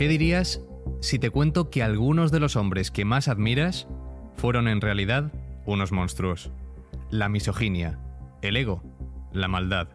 ¿Qué 0.00 0.08
dirías 0.08 0.62
si 1.00 1.18
te 1.18 1.28
cuento 1.28 1.68
que 1.68 1.82
algunos 1.82 2.32
de 2.32 2.40
los 2.40 2.56
hombres 2.56 2.90
que 2.90 3.04
más 3.04 3.28
admiras 3.28 3.86
fueron 4.34 4.66
en 4.66 4.80
realidad 4.80 5.30
unos 5.66 5.92
monstruos? 5.92 6.50
La 7.10 7.28
misoginia, 7.28 7.98
el 8.40 8.56
ego, 8.56 8.82
la 9.34 9.46
maldad, 9.46 9.88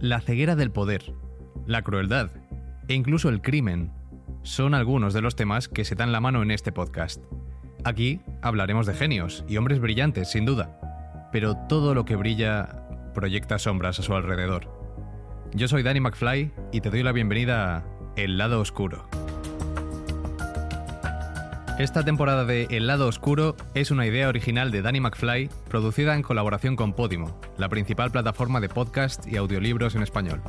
la 0.00 0.22
ceguera 0.22 0.56
del 0.56 0.70
poder, 0.70 1.12
la 1.66 1.82
crueldad 1.82 2.30
e 2.88 2.94
incluso 2.94 3.28
el 3.28 3.42
crimen 3.42 3.92
son 4.42 4.72
algunos 4.72 5.12
de 5.12 5.20
los 5.20 5.36
temas 5.36 5.68
que 5.68 5.84
se 5.84 5.96
dan 5.96 6.12
la 6.12 6.22
mano 6.22 6.42
en 6.42 6.50
este 6.50 6.72
podcast. 6.72 7.22
Aquí 7.84 8.22
hablaremos 8.40 8.86
de 8.86 8.94
genios 8.94 9.44
y 9.50 9.58
hombres 9.58 9.80
brillantes, 9.80 10.30
sin 10.30 10.46
duda, 10.46 11.28
pero 11.30 11.58
todo 11.68 11.94
lo 11.94 12.06
que 12.06 12.16
brilla 12.16 12.86
proyecta 13.12 13.58
sombras 13.58 13.98
a 13.98 14.02
su 14.02 14.14
alrededor. 14.14 14.70
Yo 15.52 15.68
soy 15.68 15.82
Danny 15.82 16.00
McFly 16.00 16.52
y 16.72 16.80
te 16.80 16.88
doy 16.88 17.02
la 17.02 17.12
bienvenida 17.12 17.76
a 17.76 17.84
El 18.16 18.38
lado 18.38 18.58
oscuro. 18.58 19.21
Esta 21.82 22.04
temporada 22.04 22.44
de 22.44 22.68
El 22.70 22.86
lado 22.86 23.08
oscuro 23.08 23.56
es 23.74 23.90
una 23.90 24.06
idea 24.06 24.28
original 24.28 24.70
de 24.70 24.82
Danny 24.82 25.00
McFly, 25.00 25.50
producida 25.68 26.14
en 26.14 26.22
colaboración 26.22 26.76
con 26.76 26.92
Podimo, 26.92 27.40
la 27.58 27.68
principal 27.68 28.12
plataforma 28.12 28.60
de 28.60 28.68
podcast 28.68 29.26
y 29.26 29.36
audiolibros 29.36 29.96
en 29.96 30.04
español. 30.04 30.40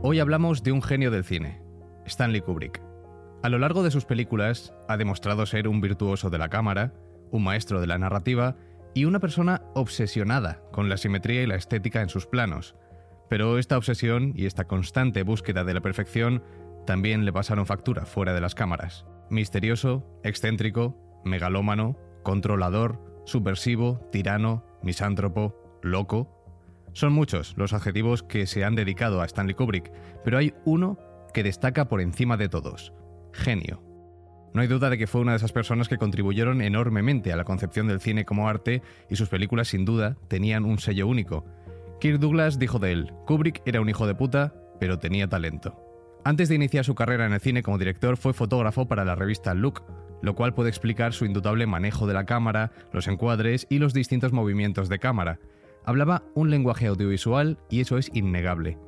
Hoy 0.00 0.20
hablamos 0.20 0.62
de 0.62 0.72
un 0.72 0.80
genio 0.80 1.10
del 1.10 1.24
cine, 1.24 1.60
Stanley 2.06 2.40
Kubrick. 2.40 2.93
A 3.44 3.50
lo 3.50 3.58
largo 3.58 3.82
de 3.82 3.90
sus 3.90 4.06
películas 4.06 4.72
ha 4.88 4.96
demostrado 4.96 5.44
ser 5.44 5.68
un 5.68 5.82
virtuoso 5.82 6.30
de 6.30 6.38
la 6.38 6.48
cámara, 6.48 6.94
un 7.30 7.44
maestro 7.44 7.78
de 7.82 7.86
la 7.86 7.98
narrativa 7.98 8.56
y 8.94 9.04
una 9.04 9.20
persona 9.20 9.60
obsesionada 9.74 10.62
con 10.72 10.88
la 10.88 10.96
simetría 10.96 11.42
y 11.42 11.46
la 11.46 11.56
estética 11.56 12.00
en 12.00 12.08
sus 12.08 12.24
planos. 12.24 12.74
Pero 13.28 13.58
esta 13.58 13.76
obsesión 13.76 14.32
y 14.34 14.46
esta 14.46 14.64
constante 14.64 15.24
búsqueda 15.24 15.62
de 15.62 15.74
la 15.74 15.82
perfección 15.82 16.42
también 16.86 17.26
le 17.26 17.34
pasaron 17.34 17.66
factura 17.66 18.06
fuera 18.06 18.32
de 18.32 18.40
las 18.40 18.54
cámaras. 18.54 19.04
Misterioso, 19.28 20.06
excéntrico, 20.22 20.96
megalómano, 21.22 21.98
controlador, 22.22 22.98
subversivo, 23.26 24.08
tirano, 24.10 24.64
misántropo, 24.82 25.54
loco, 25.82 26.30
son 26.94 27.12
muchos 27.12 27.58
los 27.58 27.74
adjetivos 27.74 28.22
que 28.22 28.46
se 28.46 28.64
han 28.64 28.74
dedicado 28.74 29.20
a 29.20 29.26
Stanley 29.26 29.54
Kubrick, 29.54 29.92
pero 30.24 30.38
hay 30.38 30.54
uno 30.64 30.98
que 31.34 31.42
destaca 31.42 31.88
por 31.88 32.00
encima 32.00 32.38
de 32.38 32.48
todos, 32.48 32.94
genio. 33.34 33.82
No 34.54 34.62
hay 34.62 34.68
duda 34.68 34.88
de 34.88 34.96
que 34.96 35.06
fue 35.06 35.20
una 35.20 35.32
de 35.32 35.38
esas 35.38 35.52
personas 35.52 35.88
que 35.88 35.98
contribuyeron 35.98 36.62
enormemente 36.62 37.32
a 37.32 37.36
la 37.36 37.44
concepción 37.44 37.88
del 37.88 38.00
cine 38.00 38.24
como 38.24 38.48
arte 38.48 38.82
y 39.10 39.16
sus 39.16 39.28
películas 39.28 39.68
sin 39.68 39.84
duda 39.84 40.16
tenían 40.28 40.64
un 40.64 40.78
sello 40.78 41.08
único. 41.08 41.44
Kirk 42.00 42.18
Douglas 42.18 42.58
dijo 42.58 42.78
de 42.78 42.92
él, 42.92 43.12
Kubrick 43.26 43.62
era 43.66 43.80
un 43.80 43.88
hijo 43.88 44.06
de 44.06 44.14
puta, 44.14 44.54
pero 44.78 44.98
tenía 44.98 45.28
talento. 45.28 45.80
Antes 46.24 46.48
de 46.48 46.54
iniciar 46.54 46.84
su 46.84 46.94
carrera 46.94 47.26
en 47.26 47.32
el 47.32 47.40
cine 47.40 47.62
como 47.62 47.78
director 47.78 48.16
fue 48.16 48.32
fotógrafo 48.32 48.86
para 48.86 49.04
la 49.04 49.14
revista 49.14 49.54
Look, 49.54 49.82
lo 50.22 50.34
cual 50.34 50.54
puede 50.54 50.70
explicar 50.70 51.12
su 51.12 51.26
indudable 51.26 51.66
manejo 51.66 52.06
de 52.06 52.14
la 52.14 52.24
cámara, 52.24 52.72
los 52.92 53.08
encuadres 53.08 53.66
y 53.68 53.78
los 53.78 53.92
distintos 53.92 54.32
movimientos 54.32 54.88
de 54.88 54.98
cámara, 54.98 55.38
Hablaba 55.86 56.22
un 56.34 56.50
lenguaje 56.50 56.86
audiovisual 56.86 57.58
y 57.68 57.80
eso 57.80 57.98
es 57.98 58.10
innegable. 58.14 58.78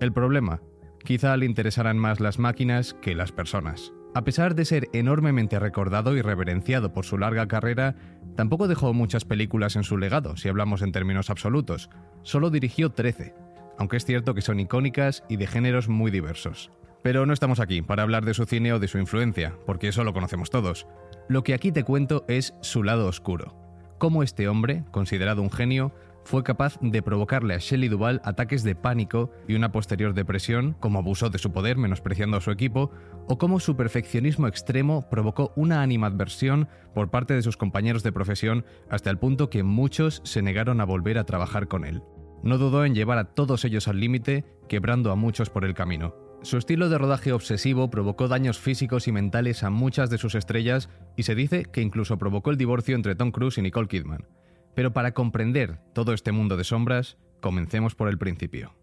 El 0.00 0.12
problema, 0.12 0.60
quizá 1.04 1.36
le 1.36 1.46
interesaran 1.46 1.96
más 1.96 2.18
las 2.18 2.38
máquinas 2.38 2.94
que 2.94 3.14
las 3.14 3.30
personas. 3.30 3.92
A 4.12 4.24
pesar 4.24 4.56
de 4.56 4.64
ser 4.64 4.88
enormemente 4.92 5.60
recordado 5.60 6.16
y 6.16 6.22
reverenciado 6.22 6.92
por 6.92 7.04
su 7.04 7.16
larga 7.16 7.46
carrera, 7.46 7.94
tampoco 8.34 8.66
dejó 8.66 8.92
muchas 8.92 9.24
películas 9.24 9.76
en 9.76 9.84
su 9.84 9.98
legado, 9.98 10.36
si 10.36 10.48
hablamos 10.48 10.82
en 10.82 10.90
términos 10.90 11.30
absolutos. 11.30 11.90
Solo 12.22 12.50
dirigió 12.50 12.90
13, 12.90 13.34
aunque 13.78 13.98
es 13.98 14.04
cierto 14.04 14.34
que 14.34 14.42
son 14.42 14.58
icónicas 14.58 15.22
y 15.28 15.36
de 15.36 15.46
géneros 15.46 15.88
muy 15.88 16.10
diversos. 16.10 16.72
Pero 17.04 17.24
no 17.24 17.32
estamos 17.32 17.60
aquí 17.60 17.82
para 17.82 18.02
hablar 18.02 18.24
de 18.24 18.34
su 18.34 18.46
cine 18.46 18.72
o 18.72 18.80
de 18.80 18.88
su 18.88 18.98
influencia, 18.98 19.54
porque 19.64 19.88
eso 19.88 20.02
lo 20.02 20.12
conocemos 20.12 20.50
todos. 20.50 20.88
Lo 21.28 21.44
que 21.44 21.54
aquí 21.54 21.70
te 21.70 21.84
cuento 21.84 22.24
es 22.26 22.54
su 22.62 22.82
lado 22.82 23.06
oscuro. 23.06 23.54
Cómo 23.98 24.24
este 24.24 24.48
hombre, 24.48 24.82
considerado 24.90 25.40
un 25.40 25.52
genio, 25.52 25.94
fue 26.24 26.42
capaz 26.42 26.78
de 26.80 27.02
provocarle 27.02 27.54
a 27.54 27.58
Shelley 27.58 27.88
Duvall 27.88 28.20
ataques 28.24 28.62
de 28.62 28.74
pánico 28.74 29.30
y 29.48 29.54
una 29.54 29.72
posterior 29.72 30.14
depresión, 30.14 30.76
como 30.80 30.98
abusó 30.98 31.30
de 31.30 31.38
su 31.38 31.52
poder 31.52 31.76
menospreciando 31.76 32.36
a 32.36 32.40
su 32.40 32.50
equipo, 32.50 32.90
o 33.26 33.38
como 33.38 33.60
su 33.60 33.76
perfeccionismo 33.76 34.46
extremo 34.46 35.08
provocó 35.10 35.52
una 35.56 35.82
animadversión 35.82 36.68
por 36.94 37.10
parte 37.10 37.34
de 37.34 37.42
sus 37.42 37.56
compañeros 37.56 38.02
de 38.02 38.12
profesión 38.12 38.64
hasta 38.88 39.10
el 39.10 39.18
punto 39.18 39.50
que 39.50 39.62
muchos 39.62 40.20
se 40.24 40.42
negaron 40.42 40.80
a 40.80 40.84
volver 40.84 41.18
a 41.18 41.24
trabajar 41.24 41.68
con 41.68 41.84
él. 41.84 42.02
No 42.42 42.58
dudó 42.58 42.84
en 42.84 42.94
llevar 42.94 43.18
a 43.18 43.34
todos 43.34 43.64
ellos 43.64 43.88
al 43.88 44.00
límite, 44.00 44.44
quebrando 44.68 45.12
a 45.12 45.16
muchos 45.16 45.50
por 45.50 45.64
el 45.64 45.74
camino. 45.74 46.14
Su 46.42 46.56
estilo 46.56 46.88
de 46.88 46.96
rodaje 46.96 47.32
obsesivo 47.32 47.90
provocó 47.90 48.26
daños 48.26 48.58
físicos 48.58 49.08
y 49.08 49.12
mentales 49.12 49.62
a 49.62 49.68
muchas 49.68 50.08
de 50.08 50.16
sus 50.16 50.34
estrellas 50.34 50.88
y 51.14 51.24
se 51.24 51.34
dice 51.34 51.66
que 51.70 51.82
incluso 51.82 52.16
provocó 52.16 52.50
el 52.50 52.56
divorcio 52.56 52.96
entre 52.96 53.14
Tom 53.14 53.30
Cruise 53.30 53.58
y 53.58 53.62
Nicole 53.62 53.88
Kidman. 53.88 54.26
Pero 54.74 54.92
para 54.92 55.12
comprender 55.12 55.78
todo 55.92 56.12
este 56.12 56.32
mundo 56.32 56.56
de 56.56 56.64
sombras, 56.64 57.16
comencemos 57.40 57.94
por 57.94 58.08
el 58.08 58.18
principio. 58.18 58.74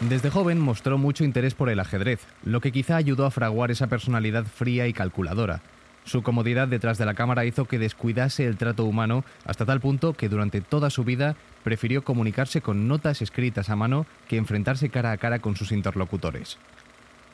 Desde 0.00 0.28
joven 0.28 0.60
mostró 0.60 0.98
mucho 0.98 1.24
interés 1.24 1.54
por 1.54 1.70
el 1.70 1.80
ajedrez, 1.80 2.20
lo 2.44 2.60
que 2.60 2.72
quizá 2.72 2.96
ayudó 2.96 3.24
a 3.24 3.30
fraguar 3.30 3.70
esa 3.70 3.86
personalidad 3.86 4.44
fría 4.44 4.86
y 4.86 4.92
calculadora. 4.92 5.62
Su 6.04 6.22
comodidad 6.22 6.68
detrás 6.68 6.98
de 6.98 7.06
la 7.06 7.14
cámara 7.14 7.46
hizo 7.46 7.64
que 7.64 7.78
descuidase 7.78 8.44
el 8.46 8.58
trato 8.58 8.84
humano 8.84 9.24
hasta 9.46 9.64
tal 9.64 9.80
punto 9.80 10.12
que 10.12 10.28
durante 10.28 10.60
toda 10.60 10.90
su 10.90 11.04
vida 11.04 11.36
prefirió 11.62 12.04
comunicarse 12.04 12.60
con 12.60 12.86
notas 12.86 13.22
escritas 13.22 13.70
a 13.70 13.76
mano 13.76 14.04
que 14.28 14.36
enfrentarse 14.36 14.90
cara 14.90 15.12
a 15.12 15.16
cara 15.16 15.38
con 15.38 15.56
sus 15.56 15.72
interlocutores. 15.72 16.58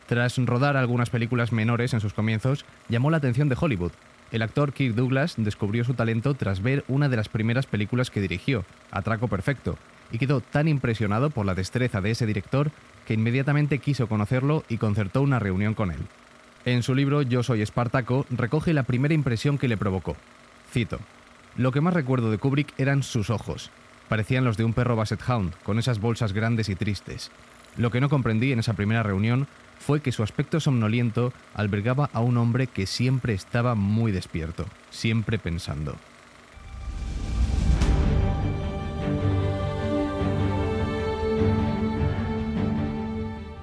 Tras 0.06 0.36
rodar 0.38 0.76
algunas 0.76 1.10
películas 1.10 1.52
menores 1.52 1.94
en 1.94 2.00
sus 2.00 2.14
comienzos, 2.14 2.64
llamó 2.88 3.10
la 3.10 3.16
atención 3.16 3.48
de 3.48 3.56
Hollywood, 3.60 3.92
el 4.32 4.42
actor 4.42 4.72
Kirk 4.72 4.94
Douglas 4.94 5.34
descubrió 5.36 5.84
su 5.84 5.94
talento 5.94 6.34
tras 6.34 6.62
ver 6.62 6.84
una 6.88 7.08
de 7.08 7.16
las 7.16 7.28
primeras 7.28 7.66
películas 7.66 8.10
que 8.10 8.20
dirigió, 8.20 8.64
Atraco 8.90 9.28
Perfecto, 9.28 9.76
y 10.12 10.18
quedó 10.18 10.40
tan 10.40 10.68
impresionado 10.68 11.30
por 11.30 11.46
la 11.46 11.54
destreza 11.54 12.00
de 12.00 12.12
ese 12.12 12.26
director 12.26 12.70
que 13.06 13.14
inmediatamente 13.14 13.78
quiso 13.78 14.08
conocerlo 14.08 14.64
y 14.68 14.78
concertó 14.78 15.22
una 15.22 15.38
reunión 15.38 15.74
con 15.74 15.90
él. 15.90 16.00
En 16.64 16.82
su 16.82 16.94
libro 16.94 17.22
Yo 17.22 17.42
soy 17.42 17.62
Espartaco 17.62 18.26
recoge 18.30 18.74
la 18.74 18.82
primera 18.82 19.14
impresión 19.14 19.58
que 19.58 19.68
le 19.68 19.76
provocó. 19.76 20.16
Cito: 20.70 20.98
Lo 21.56 21.72
que 21.72 21.80
más 21.80 21.94
recuerdo 21.94 22.30
de 22.30 22.38
Kubrick 22.38 22.72
eran 22.78 23.02
sus 23.02 23.30
ojos. 23.30 23.70
Parecían 24.08 24.44
los 24.44 24.56
de 24.56 24.64
un 24.64 24.74
perro 24.74 24.96
Basset 24.96 25.22
Hound, 25.28 25.54
con 25.62 25.78
esas 25.78 26.00
bolsas 26.00 26.32
grandes 26.32 26.68
y 26.68 26.74
tristes. 26.74 27.30
Lo 27.76 27.90
que 27.90 28.00
no 28.00 28.08
comprendí 28.08 28.52
en 28.52 28.58
esa 28.58 28.74
primera 28.74 29.02
reunión 29.02 29.46
fue 29.80 30.00
que 30.00 30.12
su 30.12 30.22
aspecto 30.22 30.60
somnoliento 30.60 31.32
albergaba 31.54 32.10
a 32.12 32.20
un 32.20 32.36
hombre 32.36 32.68
que 32.68 32.86
siempre 32.86 33.32
estaba 33.32 33.74
muy 33.74 34.12
despierto, 34.12 34.66
siempre 34.90 35.38
pensando. 35.38 35.96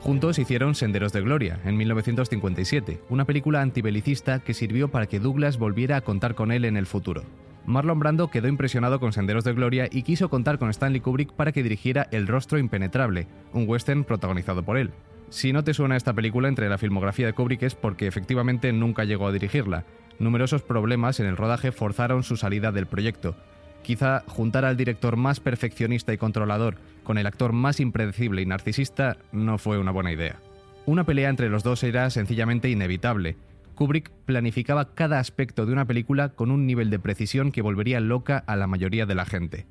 Juntos 0.01 0.39
hicieron 0.39 0.73
Senderos 0.73 1.11
de 1.11 1.21
Gloria 1.21 1.59
en 1.65 1.77
1957, 1.77 3.01
una 3.09 3.25
película 3.25 3.61
antibelicista 3.61 4.39
que 4.39 4.53
sirvió 4.53 4.87
para 4.87 5.05
que 5.05 5.19
Douglas 5.19 5.57
volviera 5.57 5.97
a 5.97 6.01
contar 6.01 6.33
con 6.33 6.51
él 6.51 6.65
en 6.65 6.77
el 6.77 6.85
futuro. 6.85 7.23
Marlon 7.67 7.99
Brando 7.99 8.29
quedó 8.29 8.47
impresionado 8.47 9.01
con 9.01 9.11
Senderos 9.11 9.43
de 9.43 9.51
Gloria 9.51 9.89
y 9.91 10.03
quiso 10.03 10.29
contar 10.29 10.57
con 10.57 10.69
Stanley 10.69 11.01
Kubrick 11.01 11.33
para 11.33 11.51
que 11.51 11.63
dirigiera 11.63 12.07
El 12.11 12.25
rostro 12.25 12.57
impenetrable, 12.57 13.27
un 13.51 13.67
western 13.67 14.05
protagonizado 14.05 14.63
por 14.63 14.77
él. 14.77 14.91
Si 15.29 15.51
no 15.51 15.65
te 15.65 15.73
suena 15.73 15.97
esta 15.97 16.13
película 16.13 16.47
entre 16.47 16.69
la 16.69 16.77
filmografía 16.77 17.25
de 17.25 17.33
Kubrick 17.33 17.63
es 17.63 17.75
porque 17.75 18.07
efectivamente 18.07 18.71
nunca 18.71 19.03
llegó 19.03 19.27
a 19.27 19.33
dirigirla. 19.33 19.83
Numerosos 20.17 20.61
problemas 20.61 21.19
en 21.19 21.25
el 21.25 21.35
rodaje 21.35 21.73
forzaron 21.73 22.23
su 22.23 22.37
salida 22.37 22.71
del 22.71 22.85
proyecto. 22.85 23.35
Quizá 23.83 24.23
juntar 24.27 24.63
al 24.63 24.77
director 24.77 25.17
más 25.17 25.41
perfeccionista 25.41 26.13
y 26.13 26.17
controlador 26.17 26.77
con 27.03 27.17
el 27.17 27.27
actor 27.27 27.51
más 27.51 27.81
impredecible 27.81 28.41
y 28.41 28.45
narcisista 28.45 29.17
no 29.33 29.57
fue 29.57 29.77
una 29.77 29.91
buena 29.91 30.13
idea. 30.13 30.39
Una 30.85 31.03
pelea 31.03 31.27
entre 31.27 31.49
los 31.49 31.63
dos 31.63 31.83
era 31.83 32.09
sencillamente 32.11 32.69
inevitable. 32.69 33.35
Kubrick 33.77 34.09
planificaba 34.25 34.95
cada 34.95 35.19
aspecto 35.19 35.67
de 35.67 35.71
una 35.71 35.85
película 35.85 36.29
con 36.29 36.49
un 36.49 36.65
nivel 36.65 36.89
de 36.89 36.97
precisión 36.97 37.51
que 37.51 37.61
volvería 37.61 37.99
loca 37.99 38.43
a 38.47 38.55
la 38.55 38.65
mayoría 38.65 39.05
de 39.05 39.13
la 39.13 39.23
gente. 39.23 39.67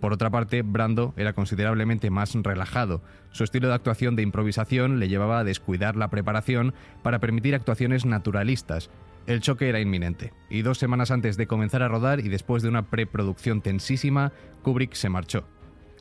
Por 0.00 0.14
otra 0.14 0.30
parte, 0.30 0.62
Brando 0.62 1.12
era 1.18 1.34
considerablemente 1.34 2.08
más 2.08 2.34
relajado. 2.34 3.02
Su 3.32 3.44
estilo 3.44 3.68
de 3.68 3.74
actuación 3.74 4.16
de 4.16 4.22
improvisación 4.22 4.98
le 4.98 5.08
llevaba 5.08 5.38
a 5.38 5.44
descuidar 5.44 5.94
la 5.94 6.08
preparación 6.08 6.72
para 7.02 7.18
permitir 7.18 7.54
actuaciones 7.54 8.06
naturalistas. 8.06 8.88
El 9.26 9.42
choque 9.42 9.68
era 9.68 9.78
inminente, 9.78 10.32
y 10.48 10.62
dos 10.62 10.78
semanas 10.78 11.10
antes 11.10 11.36
de 11.36 11.46
comenzar 11.46 11.82
a 11.82 11.88
rodar 11.88 12.20
y 12.20 12.30
después 12.30 12.62
de 12.62 12.70
una 12.70 12.88
preproducción 12.88 13.60
tensísima, 13.60 14.32
Kubrick 14.62 14.94
se 14.94 15.10
marchó. 15.10 15.44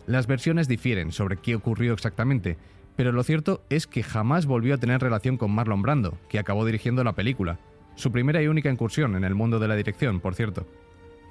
Las 0.07 0.27
versiones 0.27 0.69
difieren 0.69 1.11
sobre 1.11 1.35
qué 1.35 1.55
ocurrió 1.55 1.91
exactamente, 1.91 2.57
Pero 2.99 3.13
lo 3.13 3.23
cierto 3.23 3.63
es 3.69 3.87
que 3.87 4.03
jamás 4.03 4.45
volvió 4.45 4.75
a 4.75 4.77
tener 4.77 4.99
relación 4.99 5.37
con 5.37 5.51
Marlon 5.51 5.81
Brando, 5.81 6.17
que 6.27 6.37
acabó 6.37 6.65
dirigiendo 6.65 7.01
la 7.01 7.13
película. 7.13 7.57
Su 7.95 8.11
primera 8.11 8.43
y 8.43 8.47
única 8.47 8.69
incursión 8.69 9.15
en 9.15 9.23
el 9.23 9.35
mundo 9.35 9.57
de 9.57 9.69
la 9.69 9.77
dirección, 9.77 10.19
por 10.19 10.35
cierto. 10.35 10.67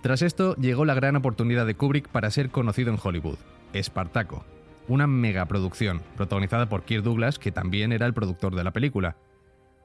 Tras 0.02 0.22
esto 0.22 0.56
llegó 0.56 0.86
la 0.86 0.94
gran 0.94 1.14
oportunidad 1.16 1.66
de 1.66 1.74
Kubrick 1.74 2.08
para 2.08 2.30
ser 2.30 2.48
conocido 2.48 2.90
en 2.90 2.98
Hollywood, 2.98 3.36
Espartaco, 3.74 4.46
una 4.88 5.06
megaproducción 5.06 6.00
protagonizada 6.16 6.70
por 6.70 6.84
Kirk 6.84 7.02
Douglas, 7.02 7.38
que 7.38 7.52
también 7.52 7.92
era 7.92 8.06
el 8.06 8.14
productor 8.14 8.54
de 8.54 8.64
la 8.64 8.70
película. 8.70 9.16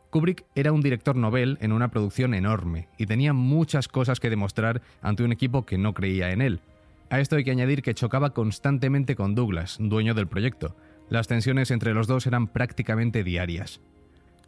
Kubrick 0.09 0.45
era 0.55 0.71
un 0.71 0.79
director 0.79 1.17
novel 1.17 1.57
en 1.59 1.73
una 1.73 1.89
producción 1.89 2.33
enorme 2.33 2.87
y 2.97 3.07
tenía 3.07 3.33
muchas 3.33 3.89
cosas 3.89 4.21
que 4.21 4.29
demostrar 4.29 4.81
ante 5.01 5.25
un 5.25 5.33
equipo 5.33 5.65
que 5.65 5.77
no 5.77 5.93
creía 5.93 6.31
en 6.31 6.41
él. 6.41 6.61
A 7.09 7.19
esto 7.19 7.35
hay 7.35 7.43
que 7.43 7.51
añadir 7.51 7.81
que 7.81 7.93
chocaba 7.93 8.29
constantemente 8.29 9.17
con 9.17 9.35
Douglas, 9.35 9.75
dueño 9.81 10.13
del 10.13 10.27
proyecto. 10.27 10.77
Las 11.09 11.27
tensiones 11.27 11.71
entre 11.71 11.93
los 11.93 12.07
dos 12.07 12.27
eran 12.27 12.47
prácticamente 12.47 13.23
diarias. 13.23 13.81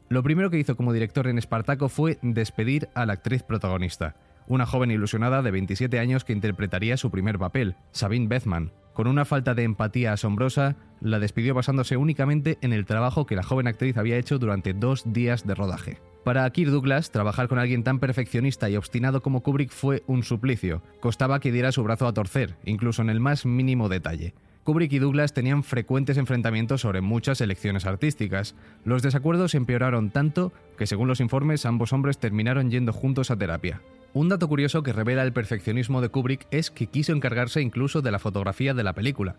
Lo 0.09 0.23
primero 0.23 0.49
que 0.49 0.59
hizo 0.59 0.75
como 0.75 0.93
director 0.93 1.27
en 1.27 1.37
Espartaco 1.37 1.89
fue 1.89 2.19
despedir 2.21 2.89
a 2.93 3.05
la 3.05 3.13
actriz 3.13 3.43
protagonista, 3.43 4.15
una 4.47 4.65
joven 4.65 4.91
ilusionada 4.91 5.41
de 5.41 5.51
27 5.51 5.99
años 5.99 6.23
que 6.23 6.33
interpretaría 6.33 6.97
su 6.97 7.09
primer 7.11 7.39
papel, 7.39 7.75
Sabine 7.91 8.27
Bethman. 8.27 8.71
Con 8.93 9.07
una 9.07 9.25
falta 9.25 9.55
de 9.55 9.63
empatía 9.63 10.13
asombrosa, 10.13 10.77
la 11.01 11.19
despidió 11.19 11.53
basándose 11.53 11.97
únicamente 11.97 12.57
en 12.61 12.71
el 12.71 12.85
trabajo 12.85 13.25
que 13.25 13.35
la 13.35 13.43
joven 13.43 13.67
actriz 13.67 13.97
había 13.97 14.17
hecho 14.17 14.39
durante 14.39 14.73
dos 14.73 15.03
días 15.11 15.45
de 15.45 15.55
rodaje. 15.55 15.99
Para 16.23 16.49
Kirk 16.49 16.71
Douglas, 16.71 17.11
trabajar 17.11 17.47
con 17.47 17.59
alguien 17.59 17.83
tan 17.83 17.99
perfeccionista 17.99 18.69
y 18.69 18.77
obstinado 18.77 19.21
como 19.21 19.41
Kubrick 19.41 19.71
fue 19.71 20.03
un 20.07 20.23
suplicio. 20.23 20.81
Costaba 20.99 21.39
que 21.39 21.51
diera 21.51 21.71
su 21.71 21.83
brazo 21.83 22.07
a 22.07 22.13
torcer, 22.13 22.55
incluso 22.63 23.01
en 23.01 23.09
el 23.09 23.19
más 23.19 23.45
mínimo 23.45 23.89
detalle. 23.89 24.33
Kubrick 24.65 24.93
y 24.93 24.99
Douglas 24.99 25.31
tenían 25.31 25.63
frecuentes 25.63 26.17
enfrentamientos 26.17 26.81
sobre 26.81 26.99
muchas 26.99 27.39
elecciones 27.39 27.85
artísticas. 27.85 28.55
Los 28.83 29.03
desacuerdos 29.03 29.53
empeoraron 29.53 30.09
tanto 30.09 30.51
que, 30.75 30.87
según 30.87 31.07
los 31.07 31.19
informes, 31.19 31.67
ambos 31.67 31.93
hombres 31.93 32.17
terminaron 32.17 32.71
yendo 32.71 32.91
juntos 32.91 33.29
a 33.29 33.37
terapia. 33.37 33.81
Un 34.13 34.27
dato 34.27 34.47
curioso 34.47 34.81
que 34.81 34.91
revela 34.91 35.21
el 35.21 35.33
perfeccionismo 35.33 36.01
de 36.01 36.09
Kubrick 36.09 36.47
es 36.49 36.71
que 36.71 36.87
quiso 36.87 37.13
encargarse 37.13 37.61
incluso 37.61 38.01
de 38.01 38.09
la 38.09 38.17
fotografía 38.17 38.73
de 38.73 38.83
la 38.83 38.93
película. 38.93 39.35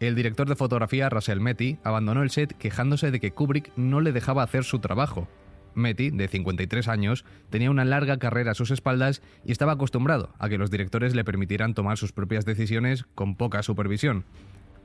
El 0.00 0.16
director 0.16 0.48
de 0.48 0.56
fotografía, 0.56 1.08
Russell 1.08 1.38
Metty, 1.38 1.78
abandonó 1.84 2.24
el 2.24 2.30
set 2.30 2.52
quejándose 2.58 3.12
de 3.12 3.20
que 3.20 3.30
Kubrick 3.30 3.70
no 3.76 4.00
le 4.00 4.10
dejaba 4.10 4.42
hacer 4.42 4.64
su 4.64 4.80
trabajo. 4.80 5.28
Metty, 5.74 6.10
de 6.10 6.28
53 6.28 6.88
años, 6.88 7.24
tenía 7.50 7.70
una 7.70 7.84
larga 7.84 8.18
carrera 8.18 8.52
a 8.52 8.54
sus 8.54 8.70
espaldas 8.70 9.22
y 9.44 9.52
estaba 9.52 9.72
acostumbrado 9.72 10.34
a 10.38 10.48
que 10.48 10.58
los 10.58 10.70
directores 10.70 11.14
le 11.14 11.24
permitieran 11.24 11.74
tomar 11.74 11.96
sus 11.96 12.12
propias 12.12 12.44
decisiones 12.44 13.06
con 13.14 13.36
poca 13.36 13.62
supervisión. 13.62 14.24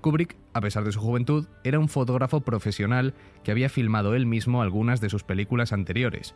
Kubrick, 0.04 0.36
a 0.54 0.62
pesar 0.62 0.84
de 0.84 0.92
su 0.92 1.00
juventud, 1.00 1.48
era 1.64 1.80
un 1.80 1.90
fotógrafo 1.90 2.42
profesional 2.42 3.16
que 3.44 3.50
había 3.50 3.70
filmado 3.70 4.14
él 4.14 4.28
mismo 4.28 4.62
algunas 4.62 5.02
de 5.02 5.10
sus 5.10 5.24
películas 5.24 5.74
anteriores. 5.74 6.36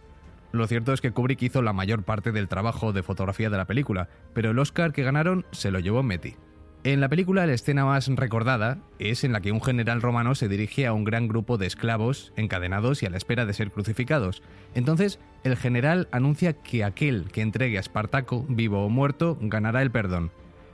Lo 0.51 0.65
cierto 0.65 0.93
es 0.93 1.01
que 1.01 1.11
Kubrick 1.11 1.43
hizo 1.43 1.61
la 1.61 1.73
mayor 1.73 2.03
parte 2.03 2.31
del 2.31 2.47
trabajo 2.47 2.93
de 2.93 3.03
fotografía 3.03 3.51
de 3.51 3.57
la 3.57 3.65
película, 3.65 4.09
pero 4.33 4.49
el 4.49 4.57
Oscar 4.57 4.93
que 4.93 5.03
ganaron 5.03 5.45
se 5.51 5.69
lo 5.69 5.79
llevó 5.79 6.01
Metty. 6.01 6.35
En 6.83 7.01
la 7.01 7.09
película 7.09 7.45
la 7.45 7.53
escena 7.53 7.83
más 7.83 8.07
recordada 8.07 8.79
es 8.97 9.25
en 9.25 9.33
la 9.33 9.41
que 9.41 9.51
un 9.51 9.61
general 9.61 10.01
romano 10.01 10.35
se 10.35 10.47
dirige 10.47 10.87
a 10.87 10.93
un 10.93 11.03
gran 11.03 11.27
grupo 11.27 11.57
de 11.57 11.67
esclavos 11.67 12.31
encadenados 12.37 13.03
y 13.03 13.05
a 13.05 13.09
la 13.09 13.17
espera 13.17 13.45
de 13.45 13.53
ser 13.53 13.71
crucificados. 13.71 14.41
Entonces, 14.73 15.19
el 15.43 15.57
general 15.57 16.07
anuncia 16.11 16.53
que 16.53 16.85
aquel 16.85 17.25
que 17.33 17.41
entregue 17.41 17.77
a 17.77 17.81
Espartaco, 17.81 18.45
vivo 18.47 18.85
o 18.85 18.89
muerto, 18.89 19.37
ganará 19.41 19.81
el 19.81 19.91
perdón. 19.91 20.31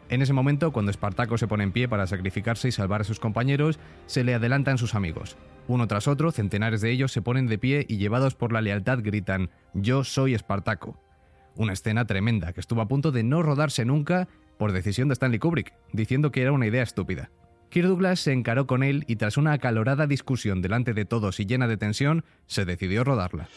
En 0.10 0.22
ese 0.22 0.34
momento, 0.34 0.72
cuando 0.72 0.92
Espartaco 0.92 1.38
se 1.38 1.48
pone 1.48 1.64
en 1.64 1.72
pie 1.72 1.88
para 1.88 2.08
sacrificarse 2.08 2.68
y 2.68 2.72
salvar 2.72 3.02
a 3.02 3.06
sus 3.06 3.20
compañeros, 3.20 3.80
se 4.06 4.24
le 4.24 4.34
adelantan 4.34 4.78
sus 4.78 4.96
amigos. 4.96 5.38
Uno 5.68 5.88
tras 5.88 6.08
otro, 6.08 6.32
centenares 6.32 6.82
de 6.82 6.92
ellos 6.92 7.12
se 7.12 7.22
ponen 7.22 7.48
de 7.48 7.58
pie 7.58 7.86
y 7.88 7.98
llevados 7.98 8.36
por 8.36 8.52
la 8.52 8.62
lealtad 8.62 9.00
gritan, 9.02 9.50
Yo 9.74 10.04
soy 10.04 10.34
Espartaco. 10.34 11.00
Una 11.56 11.74
escena 11.74 12.06
tremenda 12.06 12.52
que 12.54 12.60
estuvo 12.60 12.82
a 12.82 12.88
punto 12.88 13.12
de 13.12 13.24
no 13.24 13.42
rodarse 13.44 13.86
nunca 13.86 14.28
por 14.58 14.72
decisión 14.72 15.08
de 15.08 15.14
Stanley 15.14 15.40
Kubrick, 15.40 15.74
diciendo 15.94 16.32
que 16.32 16.42
era 16.42 16.52
una 16.52 16.68
idea 16.68 16.84
estúpida. 16.84 17.32
Kirk 17.70 17.88
Douglas 17.88 18.20
se 18.20 18.34
encaró 18.34 18.68
con 18.68 18.84
él 18.84 19.04
y 19.08 19.16
tras 19.16 19.38
una 19.38 19.54
acalorada 19.54 20.06
discusión 20.06 20.62
delante 20.62 20.94
de 20.94 21.06
todos 21.06 21.40
y 21.40 21.46
llena 21.46 21.68
de 21.68 21.78
tensión, 21.78 22.24
se 22.46 22.66
decidió 22.66 23.04
rodarla. 23.04 23.50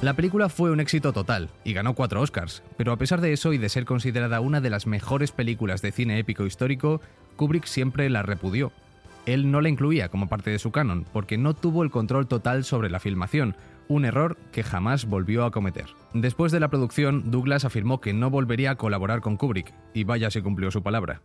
La 0.00 0.14
película 0.14 0.48
fue 0.48 0.70
un 0.70 0.78
éxito 0.78 1.12
total 1.12 1.48
y 1.64 1.72
ganó 1.72 1.94
cuatro 1.94 2.20
Oscars, 2.20 2.62
pero 2.76 2.92
a 2.92 2.96
pesar 2.96 3.20
de 3.20 3.32
eso 3.32 3.52
y 3.52 3.58
de 3.58 3.68
ser 3.68 3.84
considerada 3.84 4.38
una 4.38 4.60
de 4.60 4.70
las 4.70 4.86
mejores 4.86 5.32
películas 5.32 5.82
de 5.82 5.90
cine 5.90 6.20
épico 6.20 6.46
histórico, 6.46 7.00
Kubrick 7.34 7.64
siempre 7.64 8.08
la 8.08 8.22
repudió. 8.22 8.70
Él 9.26 9.50
no 9.50 9.60
la 9.60 9.70
incluía 9.70 10.08
como 10.08 10.28
parte 10.28 10.50
de 10.50 10.60
su 10.60 10.70
canon 10.70 11.04
porque 11.12 11.36
no 11.36 11.52
tuvo 11.52 11.82
el 11.82 11.90
control 11.90 12.28
total 12.28 12.62
sobre 12.62 12.90
la 12.90 13.00
filmación, 13.00 13.56
un 13.88 14.04
error 14.04 14.36
que 14.52 14.62
jamás 14.62 15.04
volvió 15.04 15.44
a 15.44 15.50
cometer. 15.50 15.86
Después 16.14 16.52
de 16.52 16.60
la 16.60 16.68
producción, 16.68 17.32
Douglas 17.32 17.64
afirmó 17.64 18.00
que 18.00 18.12
no 18.12 18.30
volvería 18.30 18.70
a 18.70 18.76
colaborar 18.76 19.20
con 19.20 19.36
Kubrick, 19.36 19.74
y 19.94 20.04
vaya 20.04 20.30
si 20.30 20.40
cumplió 20.42 20.70
su 20.70 20.80
palabra. 20.80 21.22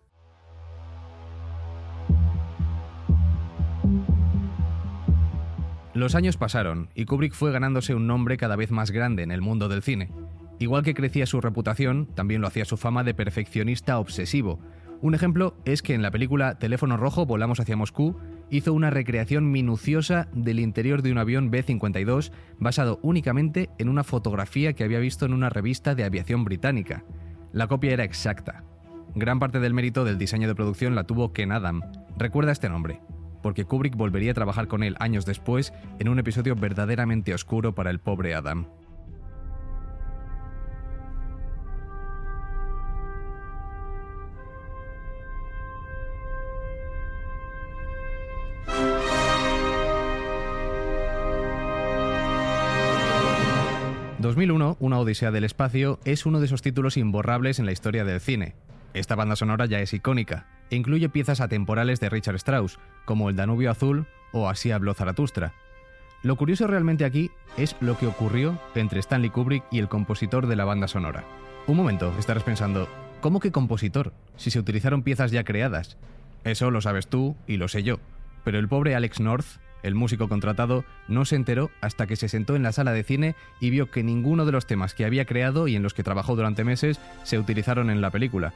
Los 5.93 6.15
años 6.15 6.37
pasaron 6.37 6.89
y 6.95 7.05
Kubrick 7.05 7.33
fue 7.33 7.51
ganándose 7.51 7.93
un 7.93 8.07
nombre 8.07 8.37
cada 8.37 8.55
vez 8.55 8.71
más 8.71 8.89
grande 8.89 9.21
en 9.21 9.31
el 9.31 9.41
mundo 9.41 9.69
del 9.69 9.83
cine. 9.83 10.09
Igual 10.57 10.83
que 10.83 10.95
crecía 10.95 11.27
su 11.27 11.39
reputación, 11.39 12.07
también 12.15 12.41
lo 12.41 12.47
hacía 12.47 12.65
su 12.65 12.77
fama 12.77 13.03
de 13.03 13.13
perfeccionista 13.13 13.99
obsesivo. 13.99 14.59
Un 15.01 15.13
ejemplo 15.13 15.55
es 15.65 15.83
que 15.83 15.93
en 15.93 16.01
la 16.01 16.09
película 16.09 16.57
Teléfono 16.57 16.97
Rojo 16.97 17.27
Volamos 17.27 17.59
hacia 17.59 17.77
Moscú 17.77 18.17
hizo 18.49 18.73
una 18.73 18.89
recreación 18.89 19.51
minuciosa 19.51 20.29
del 20.33 20.59
interior 20.59 21.03
de 21.03 21.11
un 21.11 21.19
avión 21.19 21.51
B-52 21.51 22.31
basado 22.57 22.99
únicamente 23.03 23.69
en 23.77 23.89
una 23.89 24.03
fotografía 24.03 24.73
que 24.73 24.83
había 24.83 24.99
visto 24.99 25.25
en 25.25 25.33
una 25.33 25.49
revista 25.49 25.93
de 25.93 26.05
aviación 26.05 26.43
británica. 26.43 27.03
La 27.51 27.67
copia 27.67 27.91
era 27.91 28.03
exacta. 28.03 28.63
Gran 29.13 29.39
parte 29.39 29.59
del 29.59 29.75
mérito 29.75 30.05
del 30.05 30.17
diseño 30.17 30.47
de 30.47 30.55
producción 30.55 30.95
la 30.95 31.03
tuvo 31.03 31.33
Ken 31.33 31.51
Adam. 31.51 31.81
Recuerda 32.17 32.51
este 32.51 32.69
nombre, 32.69 32.99
porque 33.43 33.65
Kubrick 33.65 33.95
volvería 33.95 34.31
a 34.31 34.33
trabajar 34.33 34.67
con 34.67 34.81
él 34.81 34.95
años 34.99 35.27
después 35.27 35.73
en 35.99 36.09
un 36.09 36.17
episodio 36.17 36.55
verdaderamente 36.55 37.35
oscuro 37.35 37.75
para 37.75 37.91
el 37.91 37.99
pobre 37.99 38.33
Adam. 38.33 38.65
«2001, 54.19 54.77
Una 54.79 54.99
Odisea 54.99 55.31
del 55.31 55.43
Espacio» 55.43 55.99
es 56.05 56.25
uno 56.25 56.39
de 56.39 56.45
esos 56.45 56.61
títulos 56.61 56.95
imborrables 56.95 57.59
en 57.59 57.65
la 57.65 57.73
historia 57.73 58.05
del 58.05 58.21
cine. 58.21 58.55
Esta 58.93 59.15
banda 59.15 59.35
sonora 59.35 59.65
ya 59.65 59.81
es 59.81 59.93
icónica, 59.93 60.47
incluye 60.75 61.09
piezas 61.09 61.41
atemporales 61.41 61.99
de 61.99 62.09
Richard 62.09 62.35
Strauss, 62.35 62.79
como 63.05 63.29
El 63.29 63.35
Danubio 63.35 63.71
Azul 63.71 64.07
o 64.31 64.49
Así 64.49 64.71
habló 64.71 64.93
Zaratustra. 64.93 65.53
Lo 66.21 66.37
curioso 66.37 66.67
realmente 66.67 67.05
aquí 67.05 67.31
es 67.57 67.75
lo 67.81 67.97
que 67.97 68.07
ocurrió 68.07 68.57
entre 68.75 68.99
Stanley 68.99 69.29
Kubrick 69.29 69.63
y 69.71 69.79
el 69.79 69.89
compositor 69.89 70.47
de 70.47 70.55
la 70.55 70.65
banda 70.65 70.87
sonora. 70.87 71.23
Un 71.67 71.77
momento, 71.77 72.13
estarás 72.17 72.43
pensando, 72.43 72.87
¿cómo 73.19 73.39
que 73.39 73.51
compositor? 73.51 74.13
Si 74.37 74.49
se 74.49 74.59
utilizaron 74.59 75.03
piezas 75.03 75.31
ya 75.31 75.43
creadas. 75.43 75.97
Eso 76.45 76.71
lo 76.71 76.81
sabes 76.81 77.07
tú 77.07 77.35
y 77.45 77.57
lo 77.57 77.67
sé 77.67 77.83
yo. 77.83 77.99
Pero 78.43 78.57
el 78.57 78.69
pobre 78.69 78.95
Alex 78.95 79.19
North, 79.19 79.45
el 79.83 79.95
músico 79.95 80.29
contratado, 80.29 80.85
no 81.09 81.25
se 81.25 81.35
enteró 81.35 81.71
hasta 81.81 82.07
que 82.07 82.15
se 82.15 82.29
sentó 82.29 82.55
en 82.55 82.63
la 82.63 82.71
sala 82.71 82.93
de 82.93 83.03
cine 83.03 83.35
y 83.59 83.69
vio 83.69 83.91
que 83.91 84.03
ninguno 84.03 84.45
de 84.45 84.53
los 84.53 84.65
temas 84.65 84.93
que 84.93 85.05
había 85.05 85.25
creado 85.25 85.67
y 85.67 85.75
en 85.75 85.83
los 85.83 85.93
que 85.93 86.03
trabajó 86.03 86.37
durante 86.37 86.63
meses 86.63 86.99
se 87.23 87.37
utilizaron 87.37 87.89
en 87.89 88.01
la 88.01 88.11
película 88.11 88.53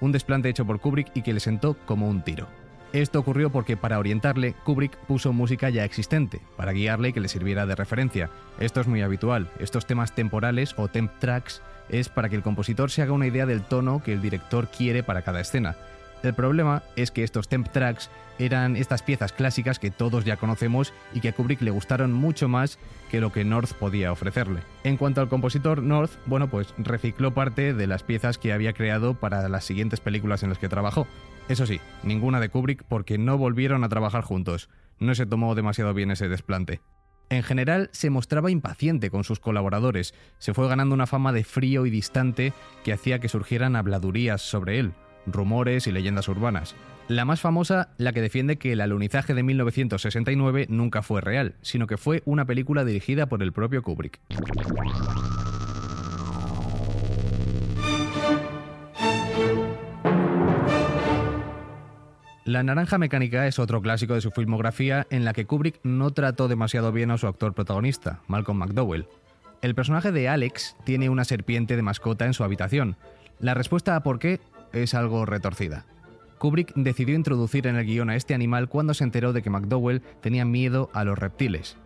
un 0.00 0.12
desplante 0.12 0.48
hecho 0.48 0.66
por 0.66 0.80
Kubrick 0.80 1.10
y 1.14 1.22
que 1.22 1.32
le 1.32 1.40
sentó 1.40 1.74
como 1.86 2.08
un 2.08 2.22
tiro. 2.22 2.48
Esto 2.92 3.18
ocurrió 3.18 3.50
porque 3.50 3.76
para 3.76 3.98
orientarle, 3.98 4.54
Kubrick 4.64 4.96
puso 4.96 5.32
música 5.34 5.68
ya 5.68 5.84
existente, 5.84 6.40
para 6.56 6.72
guiarle 6.72 7.10
y 7.10 7.12
que 7.12 7.20
le 7.20 7.28
sirviera 7.28 7.66
de 7.66 7.74
referencia. 7.74 8.30
Esto 8.60 8.80
es 8.80 8.86
muy 8.86 9.02
habitual. 9.02 9.50
Estos 9.58 9.84
temas 9.84 10.14
temporales 10.14 10.74
o 10.78 10.88
temp 10.88 11.12
tracks 11.18 11.60
es 11.90 12.08
para 12.08 12.30
que 12.30 12.36
el 12.36 12.42
compositor 12.42 12.90
se 12.90 13.02
haga 13.02 13.12
una 13.12 13.26
idea 13.26 13.44
del 13.44 13.62
tono 13.62 14.02
que 14.02 14.14
el 14.14 14.22
director 14.22 14.68
quiere 14.68 15.02
para 15.02 15.22
cada 15.22 15.40
escena. 15.40 15.76
El 16.22 16.34
problema 16.34 16.82
es 16.96 17.10
que 17.10 17.22
estos 17.22 17.48
temp 17.48 17.68
tracks 17.68 18.10
eran 18.38 18.76
estas 18.76 19.02
piezas 19.02 19.32
clásicas 19.32 19.78
que 19.78 19.90
todos 19.90 20.24
ya 20.24 20.36
conocemos 20.36 20.92
y 21.12 21.20
que 21.20 21.28
a 21.28 21.32
Kubrick 21.32 21.60
le 21.62 21.70
gustaron 21.70 22.12
mucho 22.12 22.48
más 22.48 22.78
que 23.10 23.20
lo 23.20 23.32
que 23.32 23.44
North 23.44 23.72
podía 23.74 24.12
ofrecerle. 24.12 24.60
En 24.84 24.96
cuanto 24.96 25.20
al 25.20 25.28
compositor 25.28 25.82
North, 25.82 26.12
bueno, 26.26 26.48
pues 26.48 26.74
recicló 26.78 27.34
parte 27.34 27.72
de 27.72 27.86
las 27.86 28.02
piezas 28.02 28.38
que 28.38 28.52
había 28.52 28.72
creado 28.72 29.14
para 29.14 29.48
las 29.48 29.64
siguientes 29.64 30.00
películas 30.00 30.42
en 30.42 30.48
las 30.48 30.58
que 30.58 30.68
trabajó. 30.68 31.06
Eso 31.48 31.66
sí, 31.66 31.80
ninguna 32.02 32.40
de 32.40 32.48
Kubrick 32.48 32.84
porque 32.84 33.16
no 33.16 33.38
volvieron 33.38 33.84
a 33.84 33.88
trabajar 33.88 34.22
juntos. 34.22 34.68
No 34.98 35.14
se 35.14 35.26
tomó 35.26 35.54
demasiado 35.54 35.94
bien 35.94 36.10
ese 36.10 36.28
desplante. 36.28 36.80
En 37.30 37.42
general, 37.42 37.90
se 37.92 38.10
mostraba 38.10 38.50
impaciente 38.50 39.10
con 39.10 39.22
sus 39.22 39.38
colaboradores, 39.38 40.14
se 40.38 40.54
fue 40.54 40.66
ganando 40.66 40.94
una 40.94 41.06
fama 41.06 41.32
de 41.32 41.44
frío 41.44 41.84
y 41.84 41.90
distante 41.90 42.54
que 42.84 42.92
hacía 42.92 43.18
que 43.18 43.28
surgieran 43.28 43.76
habladurías 43.76 44.40
sobre 44.40 44.78
él, 44.78 44.94
rumores 45.32 45.86
y 45.86 45.92
leyendas 45.92 46.28
urbanas. 46.28 46.74
La 47.08 47.24
más 47.24 47.40
famosa, 47.40 47.88
la 47.96 48.12
que 48.12 48.20
defiende 48.20 48.56
que 48.56 48.72
el 48.72 48.80
alunizaje 48.80 49.32
de 49.32 49.42
1969 49.42 50.66
nunca 50.68 51.02
fue 51.02 51.20
real, 51.20 51.54
sino 51.62 51.86
que 51.86 51.96
fue 51.96 52.22
una 52.26 52.44
película 52.44 52.84
dirigida 52.84 53.26
por 53.26 53.42
el 53.42 53.52
propio 53.52 53.82
Kubrick. 53.82 54.20
La 62.48 62.62
Naranja 62.62 62.96
Mecánica 62.96 63.46
es 63.46 63.58
otro 63.58 63.82
clásico 63.82 64.14
de 64.14 64.22
su 64.22 64.30
filmografía 64.30 65.06
en 65.10 65.26
la 65.26 65.34
que 65.34 65.44
Kubrick 65.44 65.80
no 65.82 66.12
trató 66.12 66.48
demasiado 66.48 66.92
bien 66.92 67.10
a 67.10 67.18
su 67.18 67.26
actor 67.26 67.52
protagonista, 67.52 68.20
Malcolm 68.26 68.58
McDowell. 68.58 69.06
El 69.60 69.74
personaje 69.74 70.12
de 70.12 70.30
Alex 70.30 70.74
tiene 70.84 71.10
una 71.10 71.24
serpiente 71.24 71.76
de 71.76 71.82
mascota 71.82 72.24
en 72.24 72.32
su 72.32 72.44
habitación. 72.44 72.96
La 73.38 73.52
respuesta 73.52 73.96
a 73.96 74.02
por 74.02 74.18
qué 74.18 74.40
es 74.72 74.94
algo 74.94 75.26
retorcida. 75.26 75.86
Kubrick 76.38 76.72
decidió 76.74 77.14
introducir 77.14 77.66
en 77.66 77.76
el 77.76 77.86
guion 77.86 78.10
a 78.10 78.16
este 78.16 78.34
animal 78.34 78.68
cuando 78.68 78.94
se 78.94 79.04
enteró 79.04 79.32
de 79.32 79.42
que 79.42 79.50
McDowell 79.50 80.02
tenía 80.20 80.44
miedo 80.44 80.90
a 80.92 81.04
los 81.04 81.18
reptiles. 81.18 81.76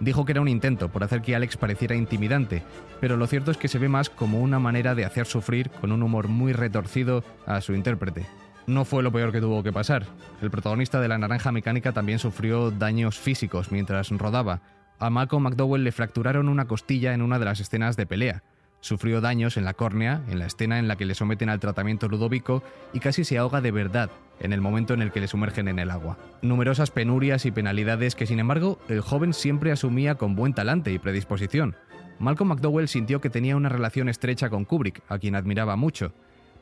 Dijo 0.00 0.24
que 0.24 0.32
era 0.32 0.40
un 0.40 0.48
intento 0.48 0.90
por 0.90 1.04
hacer 1.04 1.22
que 1.22 1.34
Alex 1.36 1.56
pareciera 1.56 1.94
intimidante, 1.94 2.62
pero 3.00 3.16
lo 3.16 3.26
cierto 3.26 3.50
es 3.50 3.56
que 3.56 3.68
se 3.68 3.78
ve 3.78 3.88
más 3.88 4.10
como 4.10 4.40
una 4.40 4.58
manera 4.58 4.94
de 4.94 5.04
hacer 5.04 5.26
sufrir 5.26 5.70
con 5.70 5.92
un 5.92 6.02
humor 6.02 6.28
muy 6.28 6.52
retorcido 6.52 7.24
a 7.46 7.60
su 7.60 7.74
intérprete 7.74 8.26
no 8.66 8.84
fue 8.84 9.02
lo 9.02 9.12
peor 9.12 9.32
que 9.32 9.40
tuvo 9.40 9.62
que 9.62 9.72
pasar. 9.72 10.06
El 10.40 10.50
protagonista 10.50 11.00
de 11.00 11.08
La 11.08 11.18
Naranja 11.18 11.52
Mecánica 11.52 11.92
también 11.92 12.18
sufrió 12.18 12.70
daños 12.70 13.18
físicos 13.18 13.72
mientras 13.72 14.10
rodaba. 14.10 14.60
A 14.98 15.10
Malcolm 15.10 15.44
McDowell 15.44 15.84
le 15.84 15.92
fracturaron 15.92 16.48
una 16.48 16.66
costilla 16.66 17.12
en 17.12 17.22
una 17.22 17.38
de 17.38 17.44
las 17.44 17.60
escenas 17.60 17.96
de 17.96 18.06
pelea. 18.06 18.42
Sufrió 18.82 19.20
daños 19.20 19.56
en 19.56 19.64
la 19.64 19.74
córnea, 19.74 20.22
en 20.28 20.40
la 20.40 20.46
escena 20.46 20.80
en 20.80 20.88
la 20.88 20.96
que 20.96 21.04
le 21.04 21.14
someten 21.14 21.48
al 21.48 21.60
tratamiento 21.60 22.08
ludóvico 22.08 22.64
y 22.92 22.98
casi 22.98 23.22
se 23.22 23.38
ahoga 23.38 23.60
de 23.60 23.70
verdad 23.70 24.10
en 24.40 24.52
el 24.52 24.60
momento 24.60 24.92
en 24.92 25.02
el 25.02 25.12
que 25.12 25.20
le 25.20 25.28
sumergen 25.28 25.68
en 25.68 25.78
el 25.78 25.88
agua. 25.88 26.18
Numerosas 26.42 26.90
penurias 26.90 27.46
y 27.46 27.52
penalidades 27.52 28.16
que 28.16 28.26
sin 28.26 28.40
embargo 28.40 28.80
el 28.88 29.00
joven 29.00 29.34
siempre 29.34 29.70
asumía 29.70 30.16
con 30.16 30.34
buen 30.34 30.52
talante 30.52 30.90
y 30.90 30.98
predisposición. 30.98 31.76
Malcolm 32.18 32.48
McDowell 32.50 32.88
sintió 32.88 33.20
que 33.20 33.30
tenía 33.30 33.54
una 33.54 33.68
relación 33.68 34.08
estrecha 34.08 34.50
con 34.50 34.64
Kubrick, 34.64 35.00
a 35.08 35.20
quien 35.20 35.36
admiraba 35.36 35.76
mucho. 35.76 36.12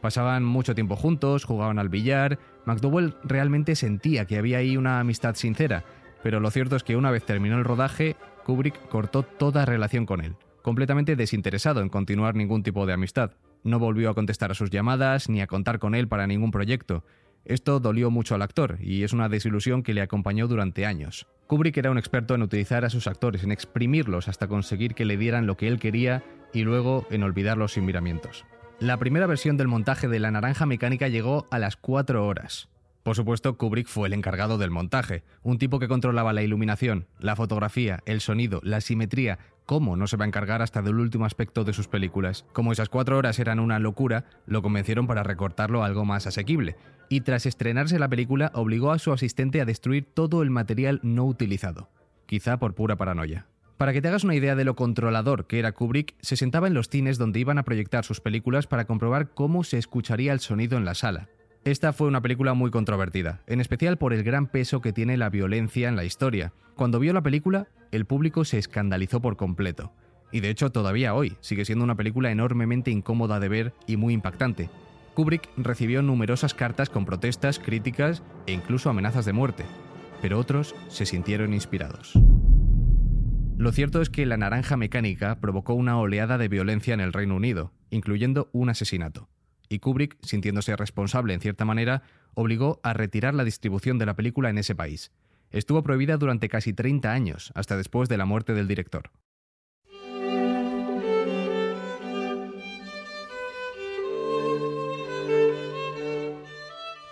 Pasaban 0.03 0.45
mucho 0.45 0.75
tiempo 0.75 0.97
juntos, 0.97 1.45
jugaban 1.45 1.79
al 1.79 1.89
billar. 1.89 2.39
McDowell 2.67 3.15
realmente 3.25 3.75
sentía 3.77 4.27
que 4.27 4.37
había 4.37 4.59
ahí 4.59 4.77
una 4.77 5.01
amistad 5.01 5.37
sincera, 5.37 5.85
pero 6.23 6.39
lo 6.39 6.51
cierto 6.51 6.77
es 6.77 6.83
que 6.83 6.97
una 6.97 7.11
vez 7.11 7.25
terminó 7.25 7.57
el 7.57 7.65
rodaje, 7.65 8.17
Kubrick 8.45 8.89
cortó 8.89 9.23
toda 9.23 9.65
relación 9.65 10.05
con 10.05 10.21
él, 10.21 10.37
completamente 10.63 11.17
desinteresado 11.17 11.81
en 11.81 11.89
continuar 11.89 12.35
ningún 12.35 12.63
tipo 12.63 12.87
de 12.87 12.93
amistad. 12.93 13.33
No 13.65 13.79
volvió 13.79 14.11
a 14.11 14.15
contestar 14.15 14.51
a 14.51 14.55
sus 14.55 14.71
llamadas 14.71 15.29
ni 15.29 15.41
a 15.41 15.47
contar 15.47 15.79
con 15.79 15.95
él 15.95 16.09
para 16.09 16.27
ningún 16.27 16.51
proyecto. 16.51 17.05
Esto 17.45 17.81
dolió 17.81 18.11
mucho 18.11 18.35
al 18.35 18.43
actor 18.43 18.79
y 18.81 19.03
es 19.03 19.13
una 19.13 19.29
desilusión 19.29 19.83
que 19.83 19.95
le 19.95 20.03
acompañó 20.03 20.47
durante 20.47 20.87
años. 20.87 21.27
Kubrick 21.47 21.77
era 21.79 21.91
un 21.91 21.99
experto 21.99 22.35
en 22.35 22.43
utilizar 22.43 22.85
a 22.85 22.91
sus 22.91 23.07
actores, 23.07 23.43
en 23.43 23.51
exprimirlos 23.51 24.29
hasta 24.29 24.47
conseguir 24.47 24.95
que 24.95 25.05
le 25.05 25.17
dieran 25.17 25.47
lo 25.47 25.57
que 25.57 25.69
él 25.69 25.81
quería 25.81 26.23
y 26.53 26.63
luego 26.63 27.07
en 27.11 27.23
olvidarlos 27.23 27.73
sin 27.73 27.87
miramientos. 27.87 28.45
La 28.79 28.99
primera 28.99 29.27
versión 29.27 29.57
del 29.57 29.69
montaje 29.69 30.09
de 30.09 30.21
La 30.21 30.31
Naranja 30.31 30.65
Mecánica 30.65 31.09
llegó 31.09 31.47
a 31.51 31.59
las 31.59 31.77
4 31.77 32.27
horas. 32.27 32.69
Por 33.03 33.17
supuesto, 33.17 33.57
Kubrick 33.57 33.89
fue 33.89 34.09
el 34.09 34.15
encargado 34.15 34.59
del 34.59 34.71
montaje, 34.71 35.25
un 35.43 35.59
tipo 35.59 35.79
que 35.79 35.89
controlaba 35.89 36.33
la 36.33 36.43
iluminación, 36.43 37.07
la 37.19 37.35
fotografía, 37.35 38.01
el 38.05 38.21
sonido, 38.21 38.61
la 38.63 38.81
simetría. 38.81 39.39
¿Cómo 39.71 39.95
no 39.95 40.09
se 40.09 40.17
va 40.17 40.25
a 40.25 40.27
encargar 40.27 40.63
hasta 40.63 40.83
del 40.83 40.99
último 40.99 41.27
aspecto 41.27 41.63
de 41.63 41.73
sus 41.73 41.87
películas? 41.87 42.45
Como 42.53 42.73
esas 42.73 42.89
cuatro 42.89 43.17
horas 43.17 43.39
eran 43.39 43.61
una 43.61 43.79
locura, 43.79 44.25
lo 44.45 44.63
convencieron 44.63 45.07
para 45.07 45.23
recortarlo 45.23 45.85
a 45.85 45.87
algo 45.87 46.05
más 46.05 46.27
asequible. 46.27 46.75
Y 47.09 47.21
tras 47.21 47.47
estrenarse 47.47 48.01
la 48.01 48.09
película, 48.09 48.51
obligó 48.57 48.91
a 48.91 48.99
su 48.99 49.13
asistente 49.13 49.61
a 49.61 49.65
destruir 49.65 50.09
todo 50.13 50.43
el 50.43 50.51
material 50.51 50.99
no 51.05 51.25
utilizado, 51.25 51.89
quizá 52.27 52.57
por 52.57 52.75
pura 52.75 52.97
paranoia. 52.97 53.47
Para 53.77 53.93
que 53.93 54.03
te 54.03 54.09
hagas 54.09 54.25
una 54.25 54.35
idea 54.35 54.57
de 54.57 54.65
lo 54.65 54.75
controlador 54.75 55.47
que 55.47 55.61
era 55.61 55.71
Kubrick, 55.71 56.17
se 56.21 56.35
sentaba 56.35 56.67
en 56.67 56.75
los 56.75 56.89
cines 56.89 57.17
donde 57.17 57.39
iban 57.39 57.59
a 57.59 57.63
proyectar 57.63 58.05
sus 58.05 58.21
películas 58.21 58.67
para 58.67 58.87
comprobar 58.87 59.31
cómo 59.35 59.63
se 59.63 59.79
escucharía 59.79 60.33
el 60.33 60.41
sonido 60.41 60.79
en 60.79 60.85
la 60.85 60.97
sala. 60.97 61.29
Esta 61.65 61.93
fue 61.93 62.09
una 62.09 62.23
película 62.23 62.55
muy 62.55 62.71
controvertida, 62.71 63.43
en 63.47 63.61
especial 63.61 63.99
por 63.99 64.15
el 64.15 64.23
gran 64.23 64.47
peso 64.47 64.81
que 64.81 64.95
tiene 64.95 65.19
la 65.19 65.29
violencia 65.29 65.91
en 65.91 65.97
la 65.97 66.05
historia. 66.05 66.55
Cuando 66.75 66.99
vio 66.99 67.13
la 67.13 67.23
película, 67.23 67.69
el 67.93 68.07
público 68.07 68.47
se 68.47 68.57
escandalizó 68.57 69.21
por 69.21 69.37
completo. 69.37 69.93
Y 70.33 70.41
de 70.41 70.49
hecho 70.49 70.71
todavía 70.71 71.13
hoy 71.13 71.37
sigue 71.41 71.67
siendo 71.67 71.85
una 71.85 71.97
película 71.97 72.31
enormemente 72.31 72.91
incómoda 72.91 73.41
de 73.41 73.51
ver 73.51 73.75
y 73.87 73.99
muy 73.99 74.15
impactante. 74.15 74.71
Kubrick 75.13 75.51
recibió 75.59 76.01
numerosas 76.01 76.55
cartas 76.55 76.89
con 76.89 77.05
protestas, 77.05 77.59
críticas 77.59 78.23
e 78.47 78.53
incluso 78.53 78.89
amenazas 78.89 79.27
de 79.27 79.35
muerte, 79.35 79.67
pero 80.23 80.39
otros 80.39 80.75
se 80.89 81.05
sintieron 81.05 81.53
inspirados. 81.53 82.15
Lo 83.59 83.73
cierto 83.73 84.01
es 84.01 84.09
que 84.09 84.25
la 84.25 84.39
naranja 84.39 84.79
mecánica 84.79 85.41
provocó 85.41 85.75
una 85.75 85.99
oleada 85.99 86.39
de 86.39 86.49
violencia 86.49 86.95
en 86.95 87.01
el 87.01 87.13
Reino 87.13 87.37
Unido, 87.37 87.75
incluyendo 87.91 88.49
un 88.53 88.71
asesinato. 88.71 89.29
Y 89.71 89.79
Kubrick, 89.79 90.19
sintiéndose 90.23 90.75
responsable 90.75 91.33
en 91.33 91.41
cierta 91.41 91.65
manera, 91.65 92.03
obligó 92.35 92.81
a 92.83 92.93
retirar 92.93 93.35
la 93.35 93.45
distribución 93.45 93.99
de 93.99 94.07
la 94.07 94.17
película 94.17 94.51
en 94.51 94.59
ese 94.59 94.75
país. 94.75 95.13
Estuvo 95.53 95.85
prohibida 95.85 96.17
durante 96.17 96.49
casi 96.49 96.73
30 96.73 97.13
años, 97.13 97.53
hasta 97.55 97.77
después 97.77 98.09
de 98.09 98.19
la 98.19 98.25
muerte 98.25 98.53
del 98.53 98.67
director. 98.67 99.11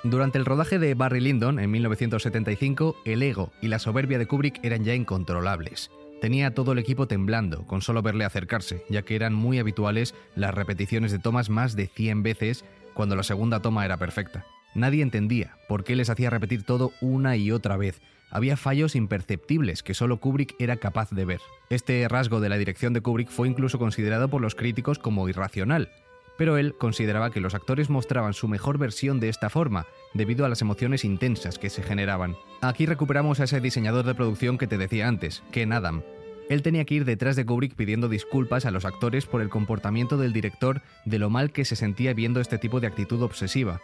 Durante 0.02 0.38
el 0.38 0.44
rodaje 0.44 0.80
de 0.80 0.94
Barry 0.94 1.20
Lyndon 1.20 1.60
en 1.60 1.70
1975, 1.70 2.96
el 3.04 3.22
ego 3.22 3.52
y 3.62 3.68
la 3.68 3.78
soberbia 3.78 4.18
de 4.18 4.26
Kubrick 4.26 4.58
eran 4.64 4.82
ya 4.82 4.94
incontrolables. 4.94 5.90
Tenía 6.20 6.52
todo 6.52 6.72
el 6.72 6.78
equipo 6.78 7.06
temblando 7.06 7.64
con 7.66 7.80
solo 7.80 8.02
verle 8.02 8.24
acercarse, 8.24 8.84
ya 8.88 9.02
que 9.02 9.14
eran 9.14 9.34
muy 9.34 9.58
habituales 9.58 10.14
las 10.34 10.52
repeticiones 10.52 11.12
de 11.12 11.20
tomas 11.20 11.48
más 11.48 11.76
de 11.76 11.86
100 11.86 12.22
veces 12.24 12.64
cuando 12.94 13.14
la 13.14 13.22
segunda 13.22 13.60
toma 13.60 13.84
era 13.84 13.98
perfecta. 13.98 14.44
Nadie 14.74 15.02
entendía 15.02 15.56
por 15.68 15.84
qué 15.84 15.94
les 15.94 16.10
hacía 16.10 16.30
repetir 16.30 16.64
todo 16.64 16.92
una 17.00 17.36
y 17.36 17.52
otra 17.52 17.76
vez. 17.76 18.00
Había 18.30 18.56
fallos 18.56 18.96
imperceptibles 18.96 19.82
que 19.82 19.94
solo 19.94 20.18
Kubrick 20.18 20.56
era 20.58 20.76
capaz 20.76 21.10
de 21.10 21.24
ver. 21.24 21.40
Este 21.70 22.06
rasgo 22.08 22.40
de 22.40 22.48
la 22.48 22.58
dirección 22.58 22.92
de 22.92 23.00
Kubrick 23.00 23.30
fue 23.30 23.48
incluso 23.48 23.78
considerado 23.78 24.28
por 24.28 24.42
los 24.42 24.54
críticos 24.54 24.98
como 24.98 25.28
irracional, 25.28 25.90
pero 26.38 26.56
él 26.56 26.74
consideraba 26.78 27.30
que 27.30 27.40
los 27.40 27.54
actores 27.54 27.90
mostraban 27.90 28.32
su 28.32 28.48
mejor 28.48 28.78
versión 28.78 29.20
de 29.20 29.28
esta 29.28 29.50
forma, 29.50 29.86
debido 30.14 30.46
a 30.46 30.48
las 30.48 30.62
emociones 30.62 31.04
intensas 31.04 31.58
que 31.58 31.68
se 31.68 31.82
generaban. 31.82 32.36
Aquí 32.62 32.86
recuperamos 32.86 33.40
a 33.40 33.44
ese 33.44 33.60
diseñador 33.60 34.06
de 34.06 34.14
producción 34.14 34.56
que 34.56 34.68
te 34.68 34.78
decía 34.78 35.08
antes, 35.08 35.42
Ken 35.50 35.72
Adam. 35.72 36.02
Él 36.48 36.62
tenía 36.62 36.84
que 36.86 36.94
ir 36.94 37.04
detrás 37.04 37.36
de 37.36 37.44
Kubrick 37.44 37.74
pidiendo 37.74 38.08
disculpas 38.08 38.64
a 38.64 38.70
los 38.70 38.86
actores 38.86 39.26
por 39.26 39.42
el 39.42 39.50
comportamiento 39.50 40.16
del 40.16 40.32
director 40.32 40.80
de 41.04 41.18
lo 41.18 41.28
mal 41.28 41.52
que 41.52 41.66
se 41.66 41.76
sentía 41.76 42.14
viendo 42.14 42.40
este 42.40 42.56
tipo 42.56 42.80
de 42.80 42.86
actitud 42.86 43.20
obsesiva. 43.20 43.80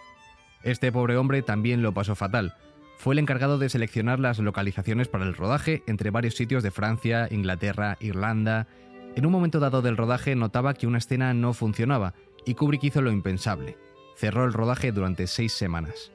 Este 0.62 0.90
pobre 0.92 1.16
hombre 1.16 1.42
también 1.42 1.82
lo 1.82 1.92
pasó 1.92 2.14
fatal. 2.14 2.54
Fue 2.96 3.14
el 3.14 3.18
encargado 3.18 3.58
de 3.58 3.68
seleccionar 3.68 4.20
las 4.20 4.38
localizaciones 4.38 5.08
para 5.08 5.25
el 5.25 5.34
rodaje 5.34 5.82
entre 5.87 6.11
varios 6.11 6.37
sitios 6.37 6.62
de 6.62 6.70
Francia, 6.70 7.28
Inglaterra, 7.30 7.99
Irlanda. 8.00 8.68
En 9.16 9.26
un 9.26 9.32
momento 9.32 9.61
dado 9.61 9.82
del 9.82 9.96
rodaje 9.96 10.37
notaba 10.37 10.73
que 10.73 10.87
una 10.87 10.99
escena 10.99 11.34
no 11.34 11.52
funcionaba 11.52 12.14
y 12.45 12.55
Kubrick 12.55 12.85
hizo 12.85 13.03
lo 13.03 13.11
impensable. 13.11 13.77
Cerró 14.17 14.45
el 14.45 14.53
rodaje 14.53 14.93
durante 14.93 15.27
seis 15.27 15.53
semanas. 15.53 16.13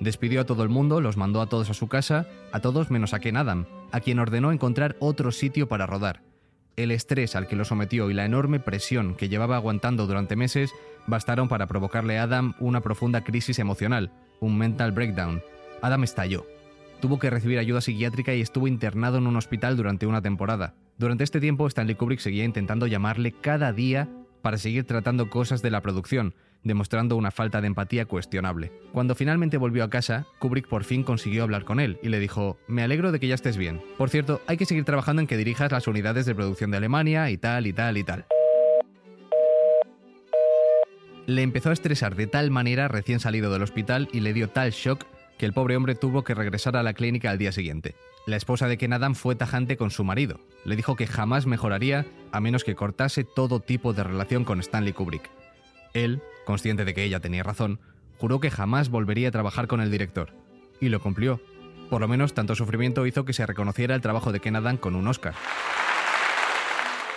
Despidió 0.00 0.40
a 0.40 0.44
todo 0.44 0.62
el 0.62 0.68
mundo, 0.68 1.00
los 1.00 1.16
mandó 1.16 1.40
a 1.40 1.46
todos 1.46 1.70
a 1.70 1.74
su 1.74 1.88
casa, 1.88 2.26
a 2.52 2.60
todos 2.60 2.90
menos 2.90 3.14
a 3.14 3.20
Ken 3.20 3.36
Adam, 3.36 3.66
a 3.92 4.00
quien 4.00 4.18
ordenó 4.18 4.50
encontrar 4.50 4.96
otro 4.98 5.30
sitio 5.30 5.68
para 5.68 5.86
rodar. 5.86 6.22
El 6.76 6.90
estrés 6.90 7.36
al 7.36 7.46
que 7.46 7.54
lo 7.54 7.64
sometió 7.64 8.10
y 8.10 8.14
la 8.14 8.24
enorme 8.24 8.58
presión 8.58 9.14
que 9.14 9.28
llevaba 9.28 9.56
aguantando 9.56 10.06
durante 10.06 10.34
meses 10.34 10.72
bastaron 11.06 11.48
para 11.48 11.66
provocarle 11.66 12.18
a 12.18 12.24
Adam 12.24 12.54
una 12.58 12.80
profunda 12.80 13.22
crisis 13.22 13.58
emocional, 13.60 14.10
un 14.40 14.58
mental 14.58 14.90
breakdown. 14.90 15.42
Adam 15.82 16.02
estalló. 16.02 16.44
Tuvo 17.00 17.18
que 17.18 17.30
recibir 17.30 17.58
ayuda 17.58 17.80
psiquiátrica 17.80 18.34
y 18.34 18.40
estuvo 18.40 18.66
internado 18.66 19.18
en 19.18 19.26
un 19.26 19.36
hospital 19.36 19.76
durante 19.76 20.06
una 20.06 20.22
temporada. 20.22 20.74
Durante 20.98 21.22
este 21.22 21.40
tiempo, 21.40 21.66
Stanley 21.66 21.94
Kubrick 21.94 22.20
seguía 22.20 22.44
intentando 22.44 22.86
llamarle 22.86 23.32
cada 23.32 23.72
día 23.72 24.08
para 24.44 24.58
seguir 24.58 24.84
tratando 24.84 25.30
cosas 25.30 25.62
de 25.62 25.70
la 25.70 25.80
producción, 25.80 26.34
demostrando 26.64 27.16
una 27.16 27.30
falta 27.30 27.62
de 27.62 27.66
empatía 27.66 28.04
cuestionable. 28.04 28.72
Cuando 28.92 29.14
finalmente 29.14 29.56
volvió 29.56 29.82
a 29.82 29.88
casa, 29.88 30.26
Kubrick 30.38 30.68
por 30.68 30.84
fin 30.84 31.02
consiguió 31.02 31.44
hablar 31.44 31.64
con 31.64 31.80
él 31.80 31.98
y 32.02 32.10
le 32.10 32.20
dijo, 32.20 32.58
me 32.68 32.82
alegro 32.82 33.10
de 33.10 33.18
que 33.18 33.26
ya 33.26 33.36
estés 33.36 33.56
bien. 33.56 33.80
Por 33.96 34.10
cierto, 34.10 34.42
hay 34.46 34.58
que 34.58 34.66
seguir 34.66 34.84
trabajando 34.84 35.22
en 35.22 35.28
que 35.28 35.38
dirijas 35.38 35.72
las 35.72 35.88
unidades 35.88 36.26
de 36.26 36.34
producción 36.34 36.70
de 36.70 36.76
Alemania 36.76 37.30
y 37.30 37.38
tal 37.38 37.66
y 37.66 37.72
tal 37.72 37.96
y 37.96 38.04
tal. 38.04 38.26
Le 41.26 41.40
empezó 41.40 41.70
a 41.70 41.72
estresar 41.72 42.14
de 42.14 42.26
tal 42.26 42.50
manera 42.50 42.86
recién 42.86 43.20
salido 43.20 43.50
del 43.50 43.62
hospital 43.62 44.10
y 44.12 44.20
le 44.20 44.34
dio 44.34 44.50
tal 44.50 44.72
shock 44.72 45.06
que 45.38 45.46
el 45.46 45.52
pobre 45.52 45.76
hombre 45.76 45.94
tuvo 45.94 46.24
que 46.24 46.34
regresar 46.34 46.76
a 46.76 46.82
la 46.82 46.94
clínica 46.94 47.30
al 47.30 47.38
día 47.38 47.52
siguiente. 47.52 47.94
La 48.26 48.36
esposa 48.36 48.68
de 48.68 48.78
Ken 48.78 48.92
Adam 48.92 49.14
fue 49.14 49.34
tajante 49.34 49.76
con 49.76 49.90
su 49.90 50.04
marido. 50.04 50.40
Le 50.64 50.76
dijo 50.76 50.96
que 50.96 51.06
jamás 51.06 51.46
mejoraría 51.46 52.06
a 52.32 52.40
menos 52.40 52.64
que 52.64 52.74
cortase 52.74 53.24
todo 53.24 53.60
tipo 53.60 53.92
de 53.92 54.04
relación 54.04 54.44
con 54.44 54.60
Stanley 54.60 54.92
Kubrick. 54.92 55.30
Él, 55.92 56.22
consciente 56.46 56.84
de 56.84 56.94
que 56.94 57.04
ella 57.04 57.20
tenía 57.20 57.42
razón, 57.42 57.78
Juró 58.18 58.40
que 58.40 58.50
jamás 58.50 58.88
volvería 58.88 59.28
a 59.28 59.32
trabajar 59.32 59.66
con 59.66 59.80
el 59.80 59.90
director. 59.90 60.30
Y 60.80 60.88
lo 60.88 61.00
cumplió. 61.00 61.40
Por 61.90 62.00
lo 62.00 62.08
menos 62.08 62.34
tanto 62.34 62.54
sufrimiento 62.54 63.06
hizo 63.06 63.24
que 63.24 63.32
se 63.32 63.46
reconociera 63.46 63.94
el 63.94 64.00
trabajo 64.00 64.32
de 64.32 64.40
Ken 64.40 64.56
Adam 64.56 64.76
con 64.76 64.94
un 64.96 65.06
Oscar. 65.08 65.34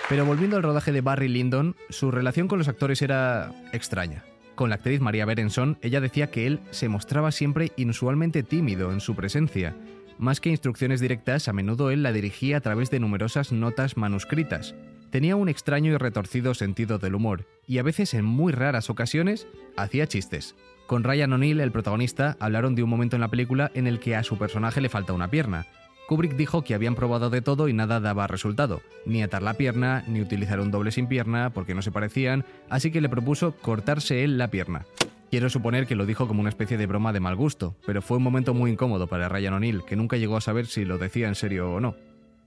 Pero 0.09 0.25
volviendo 0.25 0.57
al 0.57 0.63
rodaje 0.63 0.91
de 0.91 1.01
Barry 1.01 1.27
Lyndon, 1.27 1.75
su 1.89 2.11
relación 2.11 2.47
con 2.47 2.59
los 2.59 2.67
actores 2.67 3.01
era 3.01 3.51
extraña. 3.73 4.23
Con 4.57 4.69
la 4.69 4.77
actriz 4.77 5.01
María 5.01 5.23
Berenson, 5.25 5.77
ella 5.83 6.01
decía 6.01 6.31
que 6.31 6.47
él 6.47 6.61
se 6.71 6.89
mostraba 6.89 7.31
siempre 7.31 7.73
inusualmente 7.75 8.41
tímido 8.41 8.91
en 8.91 9.01
su 9.01 9.15
presencia. 9.15 9.77
Más 10.17 10.41
que 10.41 10.49
instrucciones 10.49 10.99
directas, 10.99 11.47
a 11.47 11.53
menudo 11.53 11.91
él 11.91 12.01
la 12.01 12.11
dirigía 12.11 12.57
a 12.57 12.61
través 12.61 12.89
de 12.89 12.99
numerosas 12.99 13.51
notas 13.51 13.97
manuscritas. 13.97 14.73
Tenía 15.11 15.35
un 15.35 15.47
extraño 15.47 15.91
y 15.91 15.97
retorcido 15.97 16.55
sentido 16.55 16.97
del 16.97 17.13
humor, 17.13 17.45
y 17.67 17.77
a 17.77 17.83
veces 17.83 18.15
en 18.15 18.25
muy 18.25 18.51
raras 18.51 18.89
ocasiones 18.89 19.45
hacía 19.75 20.07
chistes. 20.07 20.55
Con 20.87 21.03
Ryan 21.03 21.33
O'Neill, 21.33 21.59
el 21.59 21.71
protagonista, 21.71 22.35
hablaron 22.39 22.73
de 22.73 22.81
un 22.81 22.89
momento 22.89 23.15
en 23.15 23.21
la 23.21 23.29
película 23.29 23.69
en 23.75 23.85
el 23.85 23.99
que 23.99 24.15
a 24.15 24.23
su 24.23 24.39
personaje 24.39 24.81
le 24.81 24.89
falta 24.89 25.13
una 25.13 25.29
pierna, 25.29 25.67
Kubrick 26.07 26.37
dijo 26.37 26.63
que 26.63 26.73
habían 26.73 26.95
probado 26.95 27.29
de 27.29 27.41
todo 27.41 27.67
y 27.67 27.73
nada 27.73 27.99
daba 27.99 28.27
resultado, 28.27 28.81
ni 29.05 29.21
atar 29.21 29.43
la 29.43 29.55
pierna, 29.55 30.05
ni 30.07 30.21
utilizar 30.21 30.61
un 30.61 30.71
doble 30.71 30.91
sin 30.91 31.07
pierna, 31.07 31.49
porque 31.49 31.75
no 31.75 31.81
se 31.81 31.91
parecían, 31.91 32.45
así 32.69 32.91
que 32.91 33.01
le 33.01 33.09
propuso 33.09 33.51
cortarse 33.57 34.23
él 34.23 34.37
la 34.37 34.47
pierna. 34.47 34.85
Quiero 35.29 35.49
suponer 35.49 35.85
que 35.85 35.95
lo 35.95 36.05
dijo 36.05 36.25
como 36.25 36.39
una 36.39 36.49
especie 36.49 36.77
de 36.77 36.85
broma 36.85 37.11
de 37.11 37.19
mal 37.19 37.35
gusto, 37.35 37.75
pero 37.85 38.01
fue 38.01 38.17
un 38.17 38.23
momento 38.23 38.53
muy 38.53 38.71
incómodo 38.71 39.07
para 39.07 39.27
Ryan 39.27 39.55
O'Neill, 39.55 39.83
que 39.83 39.97
nunca 39.97 40.15
llegó 40.15 40.37
a 40.37 40.41
saber 40.41 40.67
si 40.67 40.85
lo 40.85 40.97
decía 40.97 41.27
en 41.27 41.35
serio 41.35 41.73
o 41.73 41.81
no. 41.81 41.95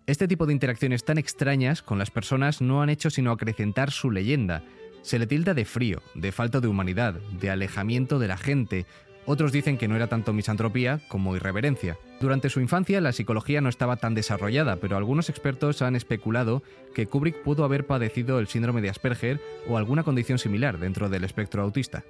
Este 0.06 0.26
tipo 0.26 0.46
de 0.46 0.54
interacciones 0.54 1.04
tan 1.04 1.18
extrañas 1.18 1.82
con 1.82 1.98
las 1.98 2.10
personas 2.10 2.62
no 2.62 2.80
han 2.80 2.88
hecho 2.88 3.10
sino 3.10 3.30
acrecentar 3.30 3.90
su 3.90 4.10
leyenda. 4.10 4.62
Se 5.02 5.18
le 5.18 5.26
tilda 5.26 5.52
de 5.52 5.66
frío, 5.66 6.00
de 6.14 6.32
falta 6.32 6.60
de 6.60 6.68
humanidad, 6.68 7.14
de 7.38 7.50
alejamiento 7.50 8.18
de 8.18 8.28
la 8.28 8.38
gente, 8.38 8.86
otros 9.26 9.52
dicen 9.52 9.78
que 9.78 9.88
no 9.88 9.96
era 9.96 10.08
tanto 10.08 10.32
misantropía 10.32 11.00
como 11.08 11.36
irreverencia. 11.36 11.98
Durante 12.20 12.50
su 12.50 12.60
infancia 12.60 13.00
la 13.00 13.12
psicología 13.12 13.60
no 13.60 13.68
estaba 13.68 13.96
tan 13.96 14.14
desarrollada, 14.14 14.76
pero 14.76 14.96
algunos 14.96 15.28
expertos 15.28 15.82
han 15.82 15.96
especulado 15.96 16.62
que 16.94 17.06
Kubrick 17.06 17.42
pudo 17.42 17.64
haber 17.64 17.86
padecido 17.86 18.38
el 18.38 18.46
síndrome 18.46 18.80
de 18.80 18.90
Asperger 18.90 19.40
o 19.68 19.76
alguna 19.76 20.02
condición 20.02 20.38
similar 20.38 20.78
dentro 20.78 21.08
del 21.08 21.24
espectro 21.24 21.62
autista. 21.62 22.04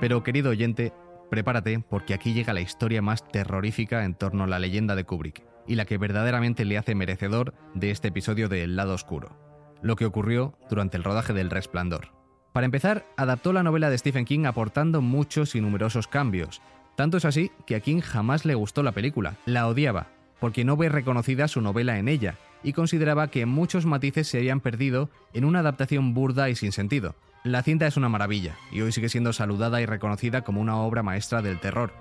Pero 0.00 0.22
querido 0.22 0.50
oyente, 0.50 0.92
prepárate 1.30 1.80
porque 1.80 2.14
aquí 2.14 2.32
llega 2.32 2.52
la 2.52 2.60
historia 2.60 3.02
más 3.02 3.26
terrorífica 3.28 4.04
en 4.04 4.14
torno 4.14 4.44
a 4.44 4.46
la 4.46 4.58
leyenda 4.58 4.94
de 4.94 5.04
Kubrick 5.04 5.44
y 5.66 5.74
la 5.74 5.84
que 5.84 5.98
verdaderamente 5.98 6.64
le 6.64 6.78
hace 6.78 6.94
merecedor 6.94 7.54
de 7.74 7.90
este 7.90 8.08
episodio 8.08 8.48
de 8.48 8.62
El 8.62 8.76
lado 8.76 8.94
oscuro, 8.94 9.36
lo 9.82 9.96
que 9.96 10.06
ocurrió 10.06 10.58
durante 10.70 10.96
el 10.96 11.04
rodaje 11.04 11.32
del 11.32 11.50
Resplandor. 11.50 12.12
Para 12.52 12.64
empezar, 12.64 13.06
adaptó 13.16 13.52
la 13.52 13.62
novela 13.62 13.90
de 13.90 13.98
Stephen 13.98 14.24
King 14.24 14.46
aportando 14.46 15.02
muchos 15.02 15.54
y 15.54 15.60
numerosos 15.60 16.08
cambios. 16.08 16.62
Tanto 16.96 17.18
es 17.18 17.24
así 17.24 17.52
que 17.66 17.76
a 17.76 17.80
King 17.80 18.00
jamás 18.00 18.44
le 18.44 18.54
gustó 18.54 18.82
la 18.82 18.92
película, 18.92 19.36
la 19.44 19.68
odiaba, 19.68 20.08
porque 20.40 20.64
no 20.64 20.76
ve 20.76 20.88
reconocida 20.88 21.46
su 21.46 21.60
novela 21.60 21.98
en 21.98 22.08
ella, 22.08 22.36
y 22.62 22.72
consideraba 22.72 23.28
que 23.28 23.46
muchos 23.46 23.86
matices 23.86 24.26
se 24.26 24.38
habían 24.38 24.60
perdido 24.60 25.10
en 25.32 25.44
una 25.44 25.60
adaptación 25.60 26.14
burda 26.14 26.50
y 26.50 26.56
sin 26.56 26.72
sentido. 26.72 27.14
La 27.44 27.62
cinta 27.62 27.86
es 27.86 27.96
una 27.96 28.08
maravilla, 28.08 28.56
y 28.72 28.80
hoy 28.80 28.90
sigue 28.90 29.08
siendo 29.08 29.32
saludada 29.32 29.80
y 29.80 29.86
reconocida 29.86 30.42
como 30.42 30.60
una 30.60 30.76
obra 30.76 31.04
maestra 31.04 31.40
del 31.40 31.60
terror, 31.60 31.92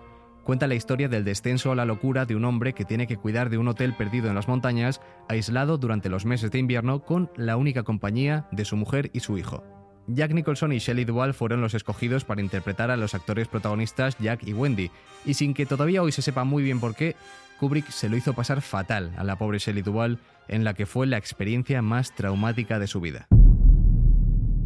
cuenta 0.43 0.65
la 0.65 0.73
historia 0.73 1.09
del 1.09 1.23
descenso 1.23 1.71
a 1.71 1.75
la 1.75 1.85
locura 1.85 2.25
de 2.25 2.35
un 2.35 2.43
hombre 2.43 2.73
que 2.73 2.85
tiene 2.85 3.05
que 3.05 3.17
cuidar 3.17 3.49
de 3.51 3.59
un 3.59 3.67
hotel 3.67 3.93
perdido 3.93 4.29
en 4.29 4.35
las 4.35 4.47
montañas, 4.47 4.99
aislado 5.29 5.77
durante 5.77 6.09
los 6.09 6.25
meses 6.25 6.49
de 6.49 6.57
invierno 6.57 7.03
con 7.03 7.29
la 7.35 7.55
única 7.55 7.83
compañía 7.83 8.47
de 8.51 8.65
su 8.65 8.77
mujer 8.77 9.11
y 9.13 9.19
su 9.19 9.37
hijo. 9.37 9.63
Jack 10.07 10.31
Nicholson 10.31 10.71
y 10.71 10.79
Shelley 10.79 11.05
Duvall 11.05 11.35
fueron 11.35 11.61
los 11.61 11.75
escogidos 11.75 12.23
para 12.23 12.41
interpretar 12.41 12.89
a 12.89 12.97
los 12.97 13.13
actores 13.13 13.47
protagonistas 13.47 14.17
Jack 14.17 14.43
y 14.47 14.53
Wendy, 14.53 14.89
y 15.23 15.35
sin 15.35 15.53
que 15.53 15.67
todavía 15.67 16.01
hoy 16.01 16.11
se 16.11 16.23
sepa 16.23 16.45
muy 16.45 16.63
bien 16.63 16.79
por 16.79 16.95
qué, 16.95 17.15
Kubrick 17.59 17.89
se 17.89 18.09
lo 18.09 18.17
hizo 18.17 18.33
pasar 18.33 18.61
fatal 18.61 19.13
a 19.17 19.23
la 19.23 19.35
pobre 19.35 19.59
Shelley 19.59 19.83
Duvall 19.83 20.19
en 20.47 20.63
la 20.63 20.73
que 20.73 20.85
fue 20.85 21.05
la 21.05 21.17
experiencia 21.17 21.81
más 21.81 22.15
traumática 22.15 22.79
de 22.79 22.87
su 22.87 23.01
vida. 23.01 23.27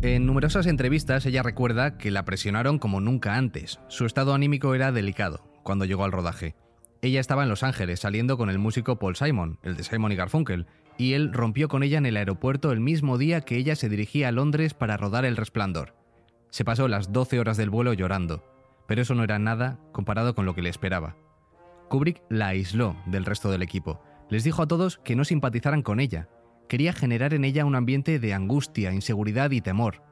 En 0.04 0.26
numerosas 0.26 0.66
entrevistas 0.66 1.28
ella 1.28 1.44
recuerda 1.44 2.00
que 2.00 2.10
la 2.10 2.26
presionaron 2.26 2.80
como 2.80 3.00
nunca 3.02 3.36
antes. 3.36 3.80
Su 3.88 4.08
estado 4.08 4.34
anímico 4.34 4.74
era 4.74 4.92
delicado, 4.92 5.46
cuando 5.62 5.86
llegó 5.86 6.04
al 6.04 6.12
rodaje. 6.12 6.56
Ella 7.04 7.20
estaba 7.20 7.44
en 7.44 7.50
Los 7.50 7.62
Ángeles 7.62 8.00
saliendo 8.00 8.36
con 8.36 8.50
el 8.50 8.58
músico 8.58 8.98
Paul 8.98 9.16
Simon, 9.16 9.60
el 9.62 9.78
de 9.78 9.84
Simon 9.84 10.12
y 10.12 10.16
Garfunkel, 10.16 10.66
y 10.98 11.14
él 11.14 11.32
rompió 11.32 11.68
con 11.68 11.84
ella 11.84 12.00
en 12.00 12.08
el 12.08 12.18
aeropuerto 12.18 12.72
el 12.72 12.80
mismo 12.80 13.20
día 13.20 13.42
que 13.42 13.58
ella 13.58 13.76
se 13.76 13.90
dirigía 13.90 14.30
a 14.30 14.32
Londres 14.32 14.74
para 14.74 14.98
rodar 14.98 15.24
El 15.24 15.38
Resplandor. 15.38 15.94
Se 16.50 16.66
pasó 16.66 16.88
las 16.88 17.14
12 17.14 17.40
horas 17.40 17.58
del 17.58 17.70
vuelo 17.70 17.94
llorando, 17.94 18.44
pero 18.88 19.04
eso 19.04 19.14
no 19.14 19.24
era 19.24 19.38
nada 19.38 19.78
comparado 19.92 20.34
con 20.34 20.48
lo 20.48 20.56
que 20.56 20.64
le 20.64 20.70
esperaba. 20.70 21.16
Kubrick 21.90 22.24
la 22.28 22.48
aisló 22.48 22.96
del 23.06 23.26
resto 23.26 23.52
del 23.52 23.62
equipo. 23.62 24.02
Les 24.32 24.44
dijo 24.44 24.64
a 24.64 24.68
todos 24.68 24.98
que 24.98 25.16
no 25.16 25.26
simpatizaran 25.26 25.84
con 25.84 26.00
ella. 26.00 26.28
Quería 26.72 26.94
generar 26.94 27.34
en 27.34 27.44
ella 27.44 27.66
un 27.66 27.76
ambiente 27.76 28.18
de 28.18 28.34
angustia, 28.34 28.94
inseguridad 28.94 29.52
y 29.52 29.60
temor. 29.60 30.04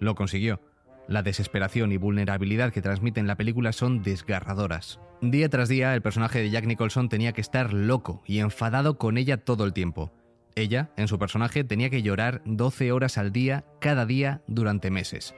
Lo 0.00 0.16
consiguió. 0.16 0.60
La 1.06 1.22
desesperación 1.22 1.92
y 1.92 1.96
vulnerabilidad 1.96 2.72
que 2.72 2.82
transmite 2.82 3.22
la 3.22 3.36
película 3.36 3.70
son 3.70 4.02
desgarradoras. 4.02 4.98
Día 5.22 5.48
tras 5.48 5.68
día, 5.68 5.94
el 5.94 6.02
personaje 6.02 6.40
de 6.40 6.50
Jack 6.50 6.66
Nicholson 6.66 7.08
tenía 7.08 7.32
que 7.32 7.40
estar 7.40 7.72
loco 7.72 8.20
y 8.26 8.40
enfadado 8.40 8.98
con 8.98 9.16
ella 9.16 9.36
todo 9.44 9.64
el 9.64 9.72
tiempo. 9.72 10.10
Ella, 10.56 10.90
en 10.96 11.06
su 11.06 11.20
personaje, 11.20 11.62
tenía 11.62 11.88
que 11.88 12.02
llorar 12.02 12.42
12 12.46 12.90
horas 12.90 13.16
al 13.16 13.30
día, 13.30 13.64
cada 13.80 14.04
día, 14.04 14.42
durante 14.48 14.90
meses. 14.90 15.36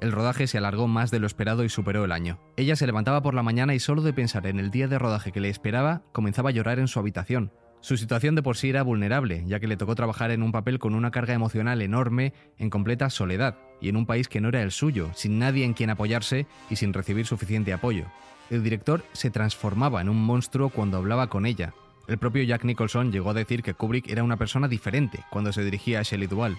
El 0.00 0.12
rodaje 0.12 0.46
se 0.46 0.56
alargó 0.56 0.86
más 0.86 1.10
de 1.10 1.18
lo 1.18 1.26
esperado 1.26 1.64
y 1.64 1.68
superó 1.68 2.04
el 2.04 2.12
año. 2.12 2.38
Ella 2.56 2.76
se 2.76 2.86
levantaba 2.86 3.22
por 3.22 3.34
la 3.34 3.42
mañana 3.42 3.74
y 3.74 3.80
solo 3.80 4.02
de 4.02 4.12
pensar 4.12 4.46
en 4.46 4.60
el 4.60 4.70
día 4.70 4.86
de 4.86 5.00
rodaje 5.00 5.32
que 5.32 5.40
le 5.40 5.48
esperaba, 5.48 6.02
comenzaba 6.12 6.50
a 6.50 6.52
llorar 6.52 6.78
en 6.78 6.86
su 6.86 7.00
habitación. 7.00 7.50
Su 7.82 7.96
situación 7.96 8.36
de 8.36 8.44
por 8.44 8.56
sí 8.56 8.70
era 8.70 8.84
vulnerable, 8.84 9.42
ya 9.44 9.58
que 9.58 9.66
le 9.66 9.76
tocó 9.76 9.96
trabajar 9.96 10.30
en 10.30 10.44
un 10.44 10.52
papel 10.52 10.78
con 10.78 10.94
una 10.94 11.10
carga 11.10 11.34
emocional 11.34 11.82
enorme, 11.82 12.32
en 12.56 12.70
completa 12.70 13.10
soledad, 13.10 13.58
y 13.80 13.88
en 13.88 13.96
un 13.96 14.06
país 14.06 14.28
que 14.28 14.40
no 14.40 14.50
era 14.50 14.62
el 14.62 14.70
suyo, 14.70 15.10
sin 15.16 15.40
nadie 15.40 15.64
en 15.64 15.74
quien 15.74 15.90
apoyarse 15.90 16.46
y 16.70 16.76
sin 16.76 16.92
recibir 16.92 17.26
suficiente 17.26 17.72
apoyo. 17.72 18.04
El 18.50 18.62
director 18.62 19.04
se 19.12 19.30
transformaba 19.30 20.00
en 20.00 20.08
un 20.08 20.24
monstruo 20.24 20.68
cuando 20.68 20.98
hablaba 20.98 21.26
con 21.26 21.44
ella. 21.44 21.74
El 22.06 22.18
propio 22.18 22.44
Jack 22.44 22.64
Nicholson 22.64 23.10
llegó 23.10 23.30
a 23.30 23.34
decir 23.34 23.64
que 23.64 23.74
Kubrick 23.74 24.08
era 24.08 24.22
una 24.22 24.36
persona 24.36 24.68
diferente 24.68 25.18
cuando 25.28 25.52
se 25.52 25.64
dirigía 25.64 25.98
a 25.98 26.02
Shelley 26.02 26.28
Duvall. 26.28 26.58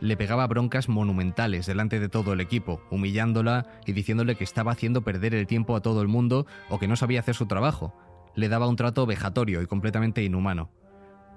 Le 0.00 0.16
pegaba 0.16 0.48
broncas 0.48 0.88
monumentales 0.88 1.66
delante 1.66 2.00
de 2.00 2.08
todo 2.08 2.32
el 2.32 2.40
equipo, 2.40 2.80
humillándola 2.90 3.66
y 3.86 3.92
diciéndole 3.92 4.34
que 4.34 4.44
estaba 4.44 4.72
haciendo 4.72 5.02
perder 5.02 5.32
el 5.32 5.46
tiempo 5.46 5.76
a 5.76 5.80
todo 5.80 6.02
el 6.02 6.08
mundo 6.08 6.44
o 6.68 6.80
que 6.80 6.88
no 6.88 6.96
sabía 6.96 7.20
hacer 7.20 7.36
su 7.36 7.46
trabajo, 7.46 7.94
le 8.36 8.48
daba 8.48 8.68
un 8.68 8.76
trato 8.76 9.06
vejatorio 9.06 9.62
y 9.62 9.66
completamente 9.66 10.22
inhumano. 10.22 10.70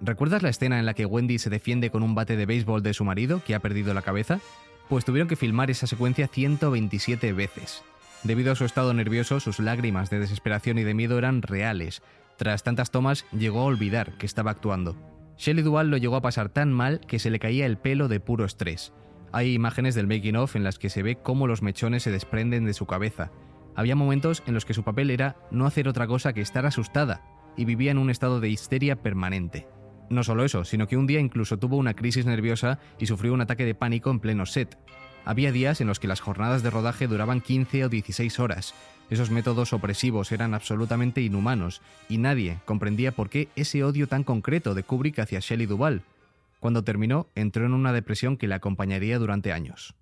¿Recuerdas 0.01 0.43
la 0.43 0.49
escena 0.49 0.79
en 0.79 0.85
la 0.85 0.93
que 0.93 1.05
Wendy 1.05 1.39
se 1.39 1.49
defiende 1.49 1.89
con 1.89 2.03
un 2.03 2.15
bate 2.15 2.37
de 2.37 2.45
béisbol 2.45 2.83
de 2.83 2.93
su 2.93 3.03
marido, 3.03 3.41
que 3.43 3.55
ha 3.55 3.59
perdido 3.59 3.93
la 3.93 4.01
cabeza? 4.01 4.39
Pues 4.87 5.03
tuvieron 5.03 5.27
que 5.27 5.35
filmar 5.35 5.69
esa 5.71 5.87
secuencia 5.87 6.27
127 6.27 7.33
veces. 7.33 7.83
Debido 8.23 8.51
a 8.51 8.55
su 8.55 8.65
estado 8.65 8.93
nervioso, 8.93 9.39
sus 9.39 9.59
lágrimas 9.59 10.09
de 10.09 10.19
desesperación 10.19 10.77
y 10.77 10.83
de 10.83 10.93
miedo 10.93 11.17
eran 11.17 11.41
reales. 11.41 12.01
Tras 12.37 12.63
tantas 12.63 12.91
tomas, 12.91 13.25
llegó 13.31 13.61
a 13.61 13.65
olvidar 13.65 14.17
que 14.17 14.25
estaba 14.25 14.51
actuando. 14.51 14.95
Shelley 15.37 15.63
Duvall 15.63 15.89
lo 15.89 15.97
llegó 15.97 16.17
a 16.17 16.21
pasar 16.21 16.49
tan 16.49 16.71
mal 16.71 16.99
que 17.01 17.19
se 17.19 17.29
le 17.29 17.39
caía 17.39 17.65
el 17.65 17.77
pelo 17.77 18.07
de 18.07 18.19
puro 18.19 18.45
estrés. 18.45 18.93
Hay 19.31 19.53
imágenes 19.53 19.95
del 19.95 20.07
making 20.07 20.35
of 20.35 20.55
en 20.55 20.63
las 20.63 20.79
que 20.79 20.89
se 20.89 21.03
ve 21.03 21.15
cómo 21.15 21.47
los 21.47 21.61
mechones 21.61 22.03
se 22.03 22.11
desprenden 22.11 22.65
de 22.65 22.73
su 22.73 22.85
cabeza, 22.85 23.31
había 23.75 23.95
momentos 23.95 24.43
en 24.45 24.53
los 24.53 24.65
que 24.65 24.73
su 24.73 24.83
papel 24.83 25.09
era 25.09 25.35
no 25.51 25.65
hacer 25.65 25.87
otra 25.87 26.07
cosa 26.07 26.33
que 26.33 26.41
estar 26.41 26.65
asustada 26.65 27.21
y 27.55 27.65
vivía 27.65 27.91
en 27.91 27.97
un 27.97 28.09
estado 28.09 28.39
de 28.39 28.49
histeria 28.49 28.95
permanente. 28.95 29.67
No 30.09 30.23
solo 30.23 30.43
eso, 30.43 30.65
sino 30.65 30.87
que 30.87 30.97
un 30.97 31.07
día 31.07 31.19
incluso 31.19 31.59
tuvo 31.59 31.77
una 31.77 31.93
crisis 31.93 32.25
nerviosa 32.25 32.79
y 32.99 33.05
sufrió 33.05 33.33
un 33.33 33.41
ataque 33.41 33.65
de 33.65 33.75
pánico 33.75 34.09
en 34.09 34.19
pleno 34.19 34.45
set. 34.45 34.77
Había 35.25 35.51
días 35.51 35.81
en 35.81 35.87
los 35.87 35.99
que 35.99 36.07
las 36.07 36.21
jornadas 36.21 36.63
de 36.63 36.71
rodaje 36.71 37.07
duraban 37.07 37.41
15 37.41 37.85
o 37.85 37.89
16 37.89 38.39
horas. 38.39 38.73
Esos 39.09 39.29
métodos 39.29 39.73
opresivos 39.73 40.31
eran 40.31 40.53
absolutamente 40.53 41.21
inhumanos 41.21 41.81
y 42.07 42.17
nadie 42.17 42.57
comprendía 42.65 43.11
por 43.11 43.29
qué 43.29 43.49
ese 43.55 43.83
odio 43.83 44.07
tan 44.07 44.23
concreto 44.23 44.73
de 44.73 44.83
Kubrick 44.83 45.19
hacia 45.19 45.39
Shelley 45.39 45.67
Duvall. 45.67 46.03
Cuando 46.59 46.83
terminó, 46.83 47.27
entró 47.35 47.65
en 47.65 47.73
una 47.73 47.93
depresión 47.93 48.37
que 48.37 48.47
le 48.47 48.55
acompañaría 48.55 49.19
durante 49.19 49.53
años. 49.53 49.95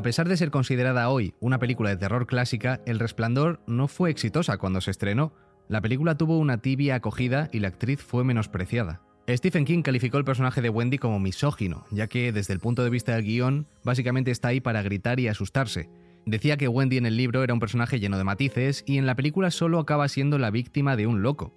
A 0.00 0.02
pesar 0.02 0.30
de 0.30 0.38
ser 0.38 0.50
considerada 0.50 1.10
hoy 1.10 1.34
una 1.40 1.58
película 1.58 1.90
de 1.90 1.98
terror 1.98 2.26
clásica, 2.26 2.80
El 2.86 2.98
Resplandor 2.98 3.60
no 3.66 3.86
fue 3.86 4.08
exitosa 4.08 4.56
cuando 4.56 4.80
se 4.80 4.90
estrenó. 4.90 5.34
La 5.68 5.82
película 5.82 6.16
tuvo 6.16 6.38
una 6.38 6.56
tibia 6.56 6.94
acogida 6.94 7.50
y 7.52 7.58
la 7.58 7.68
actriz 7.68 8.02
fue 8.02 8.24
menospreciada. 8.24 9.02
Stephen 9.28 9.66
King 9.66 9.82
calificó 9.82 10.16
el 10.16 10.24
personaje 10.24 10.62
de 10.62 10.70
Wendy 10.70 10.96
como 10.96 11.20
misógino, 11.20 11.84
ya 11.90 12.06
que 12.06 12.32
desde 12.32 12.54
el 12.54 12.60
punto 12.60 12.82
de 12.82 12.88
vista 12.88 13.14
del 13.14 13.24
guion, 13.24 13.66
básicamente 13.84 14.30
está 14.30 14.48
ahí 14.48 14.62
para 14.62 14.80
gritar 14.80 15.20
y 15.20 15.28
asustarse. 15.28 15.90
Decía 16.24 16.56
que 16.56 16.68
Wendy 16.68 16.96
en 16.96 17.04
el 17.04 17.18
libro 17.18 17.42
era 17.42 17.52
un 17.52 17.60
personaje 17.60 18.00
lleno 18.00 18.16
de 18.16 18.24
matices 18.24 18.84
y 18.86 18.96
en 18.96 19.04
la 19.04 19.16
película 19.16 19.50
solo 19.50 19.78
acaba 19.78 20.08
siendo 20.08 20.38
la 20.38 20.50
víctima 20.50 20.96
de 20.96 21.08
un 21.08 21.20
loco. 21.20 21.52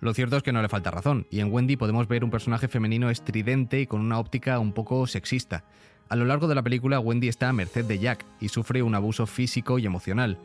Lo 0.00 0.14
cierto 0.14 0.36
es 0.36 0.44
que 0.44 0.52
no 0.52 0.62
le 0.62 0.68
falta 0.68 0.92
razón, 0.92 1.26
y 1.28 1.40
en 1.40 1.52
Wendy 1.52 1.76
podemos 1.76 2.06
ver 2.06 2.22
un 2.22 2.30
personaje 2.30 2.68
femenino 2.68 3.10
estridente 3.10 3.80
y 3.80 3.88
con 3.88 4.00
una 4.00 4.20
óptica 4.20 4.60
un 4.60 4.72
poco 4.72 5.08
sexista. 5.08 5.64
A 6.08 6.16
lo 6.16 6.24
largo 6.24 6.48
de 6.48 6.54
la 6.54 6.62
película, 6.62 7.00
Wendy 7.00 7.28
está 7.28 7.50
a 7.50 7.52
merced 7.52 7.84
de 7.84 7.98
Jack 7.98 8.24
y 8.40 8.48
sufre 8.48 8.82
un 8.82 8.94
abuso 8.94 9.26
físico 9.26 9.78
y 9.78 9.84
emocional. 9.84 10.38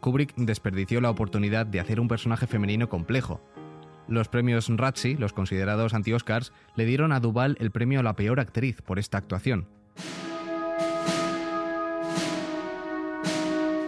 Kubrick 0.00 0.32
desperdició 0.36 1.00
la 1.00 1.10
oportunidad 1.10 1.66
de 1.66 1.80
hacer 1.80 1.98
un 1.98 2.06
personaje 2.06 2.46
femenino 2.46 2.88
complejo. 2.88 3.40
Los 4.06 4.28
premios 4.28 4.68
Razzie, 4.68 5.18
los 5.18 5.32
considerados 5.32 5.92
anti-Oscars, 5.92 6.52
le 6.76 6.86
dieron 6.86 7.12
a 7.12 7.18
Duval 7.18 7.56
el 7.58 7.72
premio 7.72 7.98
a 7.98 8.04
la 8.04 8.14
peor 8.14 8.38
actriz 8.38 8.80
por 8.80 9.00
esta 9.00 9.18
actuación. 9.18 9.66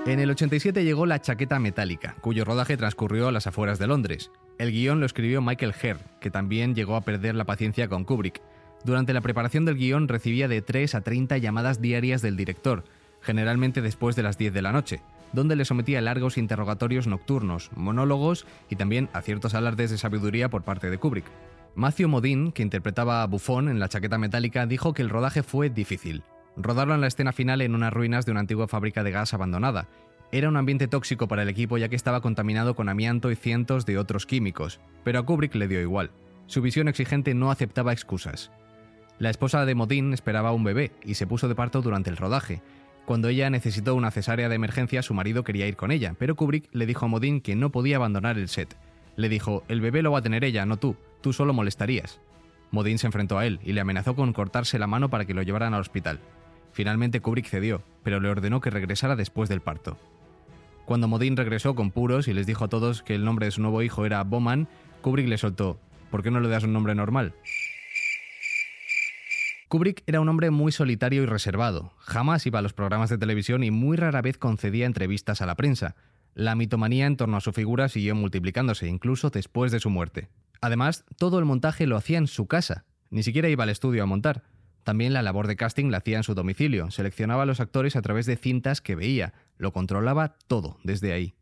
En 0.06 0.18
el 0.18 0.30
87 0.30 0.82
llegó 0.82 1.06
La 1.06 1.20
chaqueta 1.20 1.60
metálica, 1.60 2.16
cuyo 2.20 2.44
rodaje 2.44 2.76
transcurrió 2.76 3.28
a 3.28 3.32
las 3.32 3.46
afueras 3.46 3.78
de 3.78 3.86
Londres. 3.86 4.32
El 4.58 4.72
guion 4.72 4.98
lo 4.98 5.06
escribió 5.06 5.40
Michael 5.40 5.74
Herr, 5.80 5.98
que 6.20 6.30
también 6.30 6.74
llegó 6.74 6.96
a 6.96 7.02
perder 7.02 7.36
la 7.36 7.44
paciencia 7.44 7.86
con 7.86 8.04
Kubrick. 8.04 8.42
Durante 8.84 9.12
la 9.12 9.20
preparación 9.20 9.64
del 9.64 9.76
guion 9.76 10.08
recibía 10.08 10.48
de 10.48 10.62
3 10.62 10.94
a 10.94 11.00
30 11.02 11.38
llamadas 11.38 11.80
diarias 11.80 12.22
del 12.22 12.36
director, 12.36 12.84
generalmente 13.20 13.82
después 13.82 14.16
de 14.16 14.22
las 14.22 14.38
10 14.38 14.54
de 14.54 14.62
la 14.62 14.72
noche, 14.72 15.02
donde 15.32 15.56
le 15.56 15.64
sometía 15.64 16.00
largos 16.00 16.38
interrogatorios 16.38 17.06
nocturnos, 17.06 17.70
monólogos 17.76 18.46
y 18.68 18.76
también 18.76 19.08
a 19.12 19.22
ciertos 19.22 19.54
alardes 19.54 19.90
de 19.90 19.98
sabiduría 19.98 20.48
por 20.48 20.62
parte 20.62 20.90
de 20.90 20.98
Kubrick. 20.98 21.26
Matthew 21.74 22.08
Modine, 22.08 22.52
que 22.52 22.62
interpretaba 22.62 23.22
a 23.22 23.26
Buffon 23.26 23.68
en 23.68 23.78
la 23.78 23.88
chaqueta 23.88 24.18
metálica, 24.18 24.66
dijo 24.66 24.92
que 24.92 25.02
el 25.02 25.10
rodaje 25.10 25.42
fue 25.42 25.70
difícil. 25.70 26.22
Rodarlo 26.56 26.94
en 26.94 27.00
la 27.00 27.06
escena 27.06 27.32
final 27.32 27.60
en 27.60 27.74
unas 27.74 27.92
ruinas 27.92 28.26
de 28.26 28.32
una 28.32 28.40
antigua 28.40 28.66
fábrica 28.66 29.04
de 29.04 29.12
gas 29.12 29.34
abandonada, 29.34 29.88
era 30.32 30.48
un 30.48 30.56
ambiente 30.56 30.86
tóxico 30.86 31.26
para 31.26 31.42
el 31.42 31.48
equipo 31.48 31.76
ya 31.76 31.88
que 31.88 31.96
estaba 31.96 32.20
contaminado 32.20 32.76
con 32.76 32.88
amianto 32.88 33.32
y 33.32 33.36
cientos 33.36 33.84
de 33.84 33.98
otros 33.98 34.26
químicos, 34.26 34.80
pero 35.02 35.18
a 35.18 35.26
Kubrick 35.26 35.54
le 35.56 35.66
dio 35.66 35.80
igual. 35.80 36.12
Su 36.46 36.62
visión 36.62 36.88
exigente 36.88 37.34
no 37.34 37.50
aceptaba 37.50 37.92
excusas. 37.92 38.50
La 39.20 39.28
esposa 39.28 39.66
de 39.66 39.74
Modine 39.74 40.14
esperaba 40.14 40.50
un 40.50 40.64
bebé 40.64 40.92
y 41.04 41.12
se 41.12 41.26
puso 41.26 41.46
de 41.46 41.54
parto 41.54 41.82
durante 41.82 42.08
el 42.08 42.16
rodaje. 42.16 42.62
Cuando 43.04 43.28
ella 43.28 43.50
necesitó 43.50 43.94
una 43.94 44.10
cesárea 44.10 44.48
de 44.48 44.54
emergencia, 44.54 45.02
su 45.02 45.12
marido 45.12 45.44
quería 45.44 45.66
ir 45.66 45.76
con 45.76 45.90
ella, 45.90 46.14
pero 46.18 46.36
Kubrick 46.36 46.70
le 46.72 46.86
dijo 46.86 47.04
a 47.04 47.08
Modine 47.08 47.42
que 47.42 47.54
no 47.54 47.68
podía 47.68 47.96
abandonar 47.96 48.38
el 48.38 48.48
set. 48.48 48.78
Le 49.16 49.28
dijo, 49.28 49.62
el 49.68 49.82
bebé 49.82 50.00
lo 50.00 50.10
va 50.10 50.20
a 50.20 50.22
tener 50.22 50.42
ella, 50.42 50.64
no 50.64 50.78
tú, 50.78 50.96
tú 51.20 51.34
solo 51.34 51.52
molestarías. 51.52 52.18
Modine 52.70 52.96
se 52.96 53.08
enfrentó 53.08 53.36
a 53.36 53.44
él 53.44 53.60
y 53.62 53.74
le 53.74 53.82
amenazó 53.82 54.16
con 54.16 54.32
cortarse 54.32 54.78
la 54.78 54.86
mano 54.86 55.10
para 55.10 55.26
que 55.26 55.34
lo 55.34 55.42
llevaran 55.42 55.74
al 55.74 55.82
hospital. 55.82 56.18
Finalmente 56.72 57.20
Kubrick 57.20 57.46
cedió, 57.46 57.82
pero 58.02 58.20
le 58.20 58.30
ordenó 58.30 58.62
que 58.62 58.70
regresara 58.70 59.16
después 59.16 59.50
del 59.50 59.60
parto. 59.60 59.98
Cuando 60.86 61.08
Modine 61.08 61.36
regresó 61.36 61.74
con 61.74 61.90
puros 61.90 62.26
y 62.26 62.32
les 62.32 62.46
dijo 62.46 62.64
a 62.64 62.68
todos 62.68 63.02
que 63.02 63.16
el 63.16 63.26
nombre 63.26 63.44
de 63.44 63.52
su 63.52 63.60
nuevo 63.60 63.82
hijo 63.82 64.06
era 64.06 64.24
Bowman, 64.24 64.66
Kubrick 65.02 65.28
le 65.28 65.36
soltó, 65.36 65.78
¿por 66.10 66.22
qué 66.22 66.30
no 66.30 66.40
le 66.40 66.48
das 66.48 66.64
un 66.64 66.72
nombre 66.72 66.94
normal? 66.94 67.34
Kubrick 69.70 70.02
era 70.08 70.20
un 70.20 70.28
hombre 70.28 70.50
muy 70.50 70.72
solitario 70.72 71.22
y 71.22 71.26
reservado, 71.26 71.92
jamás 71.98 72.44
iba 72.44 72.58
a 72.58 72.62
los 72.62 72.72
programas 72.72 73.08
de 73.08 73.18
televisión 73.18 73.62
y 73.62 73.70
muy 73.70 73.96
rara 73.96 74.20
vez 74.20 74.36
concedía 74.36 74.84
entrevistas 74.84 75.42
a 75.42 75.46
la 75.46 75.54
prensa. 75.54 75.94
La 76.34 76.56
mitomanía 76.56 77.06
en 77.06 77.16
torno 77.16 77.36
a 77.36 77.40
su 77.40 77.52
figura 77.52 77.88
siguió 77.88 78.16
multiplicándose, 78.16 78.88
incluso 78.88 79.30
después 79.30 79.70
de 79.70 79.78
su 79.78 79.88
muerte. 79.88 80.28
Además, 80.60 81.04
todo 81.18 81.38
el 81.38 81.44
montaje 81.44 81.86
lo 81.86 81.96
hacía 81.96 82.18
en 82.18 82.26
su 82.26 82.48
casa, 82.48 82.84
ni 83.10 83.22
siquiera 83.22 83.48
iba 83.48 83.62
al 83.62 83.70
estudio 83.70 84.02
a 84.02 84.06
montar. 84.06 84.42
También 84.82 85.12
la 85.12 85.22
labor 85.22 85.46
de 85.46 85.54
casting 85.54 85.92
la 85.92 85.98
hacía 85.98 86.16
en 86.16 86.24
su 86.24 86.34
domicilio, 86.34 86.90
seleccionaba 86.90 87.44
a 87.44 87.46
los 87.46 87.60
actores 87.60 87.94
a 87.94 88.02
través 88.02 88.26
de 88.26 88.36
cintas 88.36 88.80
que 88.80 88.96
veía, 88.96 89.34
lo 89.56 89.72
controlaba 89.72 90.34
todo 90.48 90.80
desde 90.82 91.12
ahí. 91.12 91.36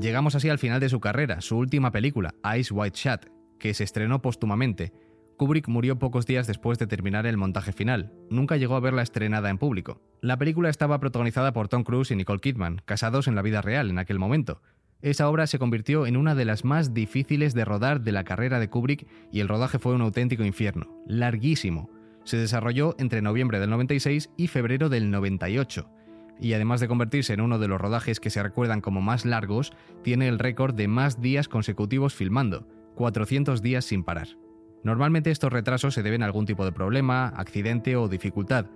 Llegamos 0.00 0.34
así 0.34 0.48
al 0.48 0.58
final 0.58 0.80
de 0.80 0.88
su 0.88 0.98
carrera, 0.98 1.42
su 1.42 1.58
última 1.58 1.92
película, 1.92 2.34
Ice 2.58 2.72
White 2.72 2.98
Shut, 2.98 3.26
que 3.58 3.74
se 3.74 3.84
estrenó 3.84 4.22
póstumamente. 4.22 4.94
Kubrick 5.36 5.68
murió 5.68 5.98
pocos 5.98 6.24
días 6.24 6.46
después 6.46 6.78
de 6.78 6.86
terminar 6.86 7.26
el 7.26 7.36
montaje 7.36 7.72
final. 7.72 8.10
Nunca 8.30 8.56
llegó 8.56 8.76
a 8.76 8.80
verla 8.80 9.02
estrenada 9.02 9.50
en 9.50 9.58
público. 9.58 10.00
La 10.22 10.38
película 10.38 10.70
estaba 10.70 10.98
protagonizada 11.00 11.52
por 11.52 11.68
Tom 11.68 11.84
Cruise 11.84 12.12
y 12.12 12.16
Nicole 12.16 12.40
Kidman, 12.40 12.80
casados 12.86 13.28
en 13.28 13.34
la 13.34 13.42
vida 13.42 13.60
real 13.60 13.90
en 13.90 13.98
aquel 13.98 14.18
momento. 14.18 14.62
Esa 15.02 15.28
obra 15.28 15.46
se 15.46 15.58
convirtió 15.58 16.06
en 16.06 16.16
una 16.16 16.34
de 16.34 16.46
las 16.46 16.64
más 16.64 16.94
difíciles 16.94 17.52
de 17.52 17.66
rodar 17.66 18.00
de 18.00 18.12
la 18.12 18.24
carrera 18.24 18.58
de 18.58 18.70
Kubrick 18.70 19.06
y 19.30 19.40
el 19.40 19.48
rodaje 19.48 19.78
fue 19.78 19.94
un 19.94 20.00
auténtico 20.00 20.44
infierno, 20.44 20.86
larguísimo. 21.06 21.90
Se 22.24 22.38
desarrolló 22.38 22.94
entre 22.98 23.20
noviembre 23.20 23.60
del 23.60 23.68
96 23.68 24.30
y 24.38 24.46
febrero 24.46 24.88
del 24.88 25.10
98, 25.10 25.90
y 26.40 26.54
además 26.54 26.80
de 26.80 26.88
convertirse 26.88 27.34
en 27.34 27.40
uno 27.40 27.58
de 27.58 27.68
los 27.68 27.80
rodajes 27.80 28.20
que 28.20 28.30
se 28.30 28.42
recuerdan 28.42 28.80
como 28.80 29.00
más 29.00 29.24
largos, 29.24 29.72
tiene 30.02 30.28
el 30.28 30.38
récord 30.38 30.74
de 30.74 30.88
más 30.88 31.20
días 31.20 31.48
consecutivos 31.48 32.14
filmando, 32.14 32.66
400 32.94 33.62
días 33.62 33.84
sin 33.84 34.04
parar. 34.04 34.28
Normalmente 34.82 35.30
estos 35.30 35.52
retrasos 35.52 35.94
se 35.94 36.02
deben 36.02 36.22
a 36.22 36.26
algún 36.26 36.46
tipo 36.46 36.64
de 36.64 36.72
problema, 36.72 37.28
accidente 37.28 37.96
o 37.96 38.08
dificultad. 38.08 38.66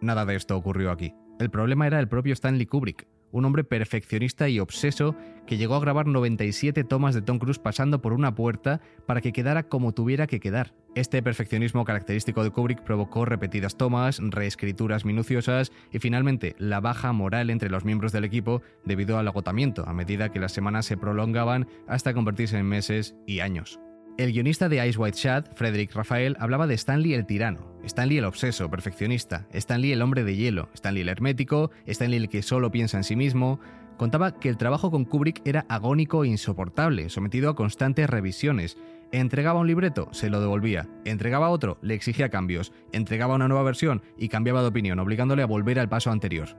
Nada 0.00 0.24
de 0.24 0.36
esto 0.36 0.56
ocurrió 0.56 0.90
aquí. 0.90 1.12
El 1.38 1.50
problema 1.50 1.86
era 1.86 2.00
el 2.00 2.08
propio 2.08 2.32
Stanley 2.32 2.66
Kubrick, 2.66 3.06
un 3.32 3.44
hombre 3.44 3.64
perfeccionista 3.64 4.48
y 4.48 4.60
obseso 4.60 5.16
que 5.46 5.56
llegó 5.56 5.74
a 5.74 5.80
grabar 5.80 6.06
97 6.06 6.84
tomas 6.84 7.14
de 7.14 7.22
Tom 7.22 7.38
Cruise 7.38 7.58
pasando 7.58 8.00
por 8.00 8.12
una 8.12 8.34
puerta 8.34 8.80
para 9.06 9.20
que 9.20 9.32
quedara 9.32 9.64
como 9.64 9.92
tuviera 9.92 10.26
que 10.26 10.40
quedar. 10.40 10.74
Este 10.94 11.22
perfeccionismo 11.22 11.84
característico 11.84 12.42
de 12.42 12.50
Kubrick 12.50 12.82
provocó 12.82 13.24
repetidas 13.24 13.76
tomas, 13.76 14.20
reescrituras 14.20 15.04
minuciosas 15.04 15.72
y 15.92 15.98
finalmente 15.98 16.56
la 16.58 16.80
baja 16.80 17.12
moral 17.12 17.50
entre 17.50 17.70
los 17.70 17.84
miembros 17.84 18.12
del 18.12 18.24
equipo 18.24 18.62
debido 18.84 19.18
al 19.18 19.28
agotamiento 19.28 19.88
a 19.88 19.92
medida 19.92 20.30
que 20.30 20.40
las 20.40 20.52
semanas 20.52 20.86
se 20.86 20.96
prolongaban 20.96 21.68
hasta 21.86 22.14
convertirse 22.14 22.58
en 22.58 22.66
meses 22.66 23.16
y 23.26 23.40
años. 23.40 23.80
El 24.18 24.32
guionista 24.32 24.68
de 24.68 24.86
Ice 24.86 24.98
White 24.98 25.18
Shad, 25.18 25.46
Frederick 25.54 25.94
Rafael, 25.94 26.36
hablaba 26.40 26.66
de 26.66 26.74
Stanley 26.74 27.14
el 27.14 27.26
tirano, 27.26 27.72
Stanley 27.84 28.18
el 28.18 28.26
obseso, 28.26 28.70
perfeccionista, 28.70 29.46
Stanley 29.52 29.92
el 29.92 30.02
hombre 30.02 30.24
de 30.24 30.36
hielo, 30.36 30.68
Stanley 30.74 31.02
el 31.02 31.08
hermético, 31.08 31.70
Stanley 31.86 32.18
el 32.18 32.28
que 32.28 32.42
solo 32.42 32.70
piensa 32.70 32.98
en 32.98 33.04
sí 33.04 33.16
mismo. 33.16 33.60
Contaba 33.96 34.38
que 34.38 34.48
el 34.48 34.56
trabajo 34.56 34.90
con 34.90 35.04
Kubrick 35.04 35.42
era 35.46 35.64
agónico 35.68 36.24
e 36.24 36.28
insoportable, 36.28 37.08
sometido 37.08 37.50
a 37.50 37.56
constantes 37.56 38.08
revisiones. 38.08 38.76
Entregaba 39.12 39.60
un 39.60 39.66
libreto, 39.66 40.08
se 40.12 40.30
lo 40.30 40.40
devolvía. 40.40 40.88
Entregaba 41.04 41.50
otro, 41.50 41.78
le 41.82 41.94
exigía 41.94 42.30
cambios. 42.30 42.72
Entregaba 42.92 43.34
una 43.34 43.48
nueva 43.48 43.64
versión 43.64 44.02
y 44.16 44.28
cambiaba 44.28 44.62
de 44.62 44.68
opinión, 44.68 45.00
obligándole 45.00 45.42
a 45.42 45.46
volver 45.46 45.78
al 45.78 45.88
paso 45.88 46.10
anterior. 46.10 46.56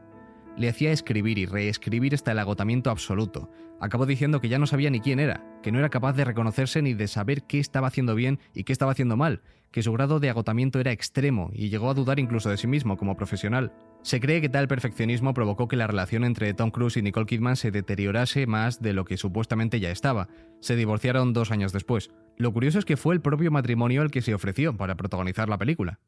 Le 0.58 0.70
hacía 0.70 0.92
escribir 0.92 1.38
y 1.38 1.46
reescribir 1.46 2.14
hasta 2.14 2.32
el 2.32 2.40
agotamiento 2.40 2.90
absoluto. 2.90 3.50
Acabó 3.80 4.06
diciendo 4.06 4.42
que 4.42 4.50
ya 4.50 4.60
no 4.60 4.68
sabía 4.68 4.90
ni 4.90 5.00
quién 5.00 5.20
era, 5.20 5.44
que 5.64 5.72
no 5.72 5.80
era 5.80 5.90
capaz 5.90 6.14
de 6.14 6.26
reconocerse 6.26 6.82
ni 6.82 6.94
de 6.94 7.08
saber 7.08 7.44
qué 7.44 7.60
estaba 7.60 7.88
haciendo 7.88 8.14
bien 8.14 8.40
y 8.54 8.64
qué 8.64 8.74
estaba 8.74 8.92
haciendo 8.92 9.18
mal, 9.18 9.42
que 9.72 9.82
su 9.82 9.92
grado 9.92 10.20
de 10.20 10.30
agotamiento 10.30 10.80
era 10.80 10.92
extremo 10.92 11.50
y 11.54 11.70
llegó 11.70 11.90
a 11.90 11.94
dudar 11.94 12.20
incluso 12.20 12.50
de 12.50 12.58
sí 12.58 12.68
mismo 12.68 12.98
como 12.98 13.16
profesional. 13.16 13.72
Se 14.04 14.20
cree 14.20 14.42
que 14.42 14.50
tal 14.50 14.68
perfeccionismo 14.68 15.34
provocó 15.34 15.68
que 15.68 15.78
la 15.78 15.88
relación 15.88 16.24
entre 16.24 16.54
Tom 16.54 16.70
Cruise 16.70 16.98
y 16.98 17.02
Nicole 17.02 17.26
Kidman 17.26 17.56
se 17.56 17.72
deteriorase 17.72 18.46
más 18.46 18.82
de 18.82 18.94
lo 18.94 19.06
que 19.06 19.18
supuestamente 19.18 19.80
ya 19.80 19.90
estaba. 19.90 20.28
Se 20.60 20.76
divorciaron 20.76 21.34
dos 21.34 21.52
años 21.52 21.72
después. 21.72 22.12
Lo 22.38 22.54
curioso 22.54 22.78
es 22.78 22.86
que 22.86 22.98
fue 22.98 23.16
el 23.16 23.22
propio 23.22 23.52
matrimonio 23.52 24.02
el 24.02 24.12
que 24.12 24.22
se 24.22 24.34
ofreció 24.34 24.76
para 24.76 24.96
protagonizar 24.96 25.50
la 25.50 25.58
película. 25.58 26.00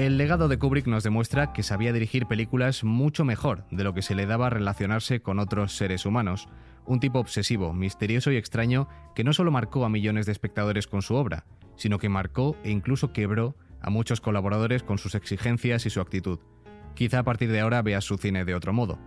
El 0.00 0.16
legado 0.16 0.48
de 0.48 0.58
Kubrick 0.58 0.86
nos 0.86 1.04
demuestra 1.04 1.52
que 1.52 1.62
sabía 1.62 1.92
dirigir 1.92 2.24
películas 2.24 2.84
mucho 2.84 3.26
mejor 3.26 3.66
de 3.70 3.84
lo 3.84 3.92
que 3.92 4.00
se 4.00 4.14
le 4.14 4.24
daba 4.24 4.48
relacionarse 4.48 5.20
con 5.20 5.38
otros 5.38 5.76
seres 5.76 6.06
humanos. 6.06 6.48
Un 6.86 7.00
tipo 7.00 7.18
obsesivo, 7.18 7.74
misterioso 7.74 8.32
y 8.32 8.38
extraño 8.38 8.88
que 9.14 9.24
no 9.24 9.34
solo 9.34 9.50
marcó 9.50 9.84
a 9.84 9.90
millones 9.90 10.24
de 10.24 10.32
espectadores 10.32 10.86
con 10.86 11.02
su 11.02 11.16
obra, 11.16 11.44
sino 11.76 11.98
que 11.98 12.08
marcó 12.08 12.56
e 12.64 12.70
incluso 12.70 13.12
quebró 13.12 13.56
a 13.82 13.90
muchos 13.90 14.22
colaboradores 14.22 14.82
con 14.82 14.96
sus 14.96 15.14
exigencias 15.14 15.84
y 15.84 15.90
su 15.90 16.00
actitud. 16.00 16.38
Quizá 16.94 17.18
a 17.18 17.24
partir 17.24 17.52
de 17.52 17.60
ahora 17.60 17.82
veas 17.82 18.04
su 18.04 18.16
cine 18.16 18.46
de 18.46 18.54
otro 18.54 18.72
modo. 18.72 18.98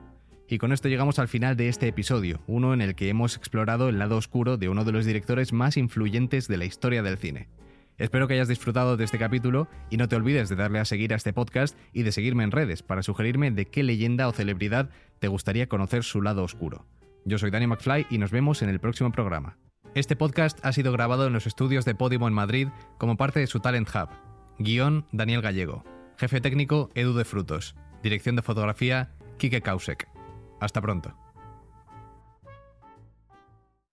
Y 0.48 0.60
con 0.60 0.72
esto 0.72 0.90
llegamos 0.90 1.18
al 1.18 1.28
final 1.28 1.58
de 1.58 1.70
este 1.70 1.88
episodio, 1.88 2.40
uno 2.46 2.72
en 2.72 2.82
el 2.82 2.94
que 2.94 3.10
hemos 3.10 3.36
explorado 3.36 3.90
el 3.90 3.98
lado 3.98 4.16
oscuro 4.16 4.58
de 4.58 4.70
uno 4.70 4.86
de 4.86 4.92
los 4.92 5.06
directores 5.06 5.54
más 5.54 5.76
influyentes 5.76 6.48
de 6.48 6.58
la 6.58 6.66
historia 6.66 7.02
del 7.02 7.18
cine. 7.18 7.48
Espero 7.98 8.28
que 8.28 8.34
hayas 8.34 8.48
disfrutado 8.48 8.98
de 8.98 9.04
este 9.04 9.20
capítulo 9.20 9.68
y 9.90 9.98
no 9.98 10.08
te 10.08 10.16
olvides 10.16 10.50
de 10.50 10.56
darle 10.56 10.80
a 10.80 10.86
seguir 10.86 11.14
a 11.14 11.16
este 11.16 11.34
podcast 11.34 11.78
y 11.92 12.04
de 12.04 12.12
seguirme 12.12 12.44
en 12.44 12.52
redes 12.52 12.84
para 12.84 13.04
sugerirme 13.04 13.52
de 13.52 13.66
qué 13.66 13.84
leyenda 13.84 14.28
o 14.28 14.32
celebridad 14.32 14.90
te 15.20 15.28
gustaría 15.28 15.70
conocer 15.70 16.04
su 16.04 16.22
lado 16.22 16.44
oscuro. 16.44 16.86
Yo 17.26 17.38
soy 17.38 17.52
Danny 17.52 17.68
McFly 17.68 18.08
y 18.10 18.18
nos 18.18 18.32
vemos 18.32 18.62
en 18.62 18.70
el 18.70 18.80
próximo 18.80 19.12
programa. 19.12 19.58
Este 19.96 20.16
podcast 20.16 20.60
ha 20.66 20.74
sido 20.74 20.92
grabado 20.92 21.28
en 21.28 21.34
los 21.34 21.46
estudios 21.46 21.86
de 21.86 21.96
Podimo 21.96 22.28
en 22.28 22.34
Madrid 22.34 22.68
como 22.98 23.16
parte 23.16 23.40
de 23.40 23.48
su 23.48 23.60
Talent 23.60 23.90
Hub. 23.90 24.10
Guión 24.58 25.06
Daniel 25.12 25.42
Gallego. 25.42 25.84
Jefe 26.18 26.42
técnico 26.42 26.90
Edu 26.96 27.14
de 27.14 27.26
Frutos. 27.26 27.76
Dirección 28.02 28.36
de 28.36 28.42
fotografía 28.42 29.12
Kike 29.38 29.62
Kausek. 29.62 30.10
Hasta 30.60 30.82
pronto. 30.82 31.23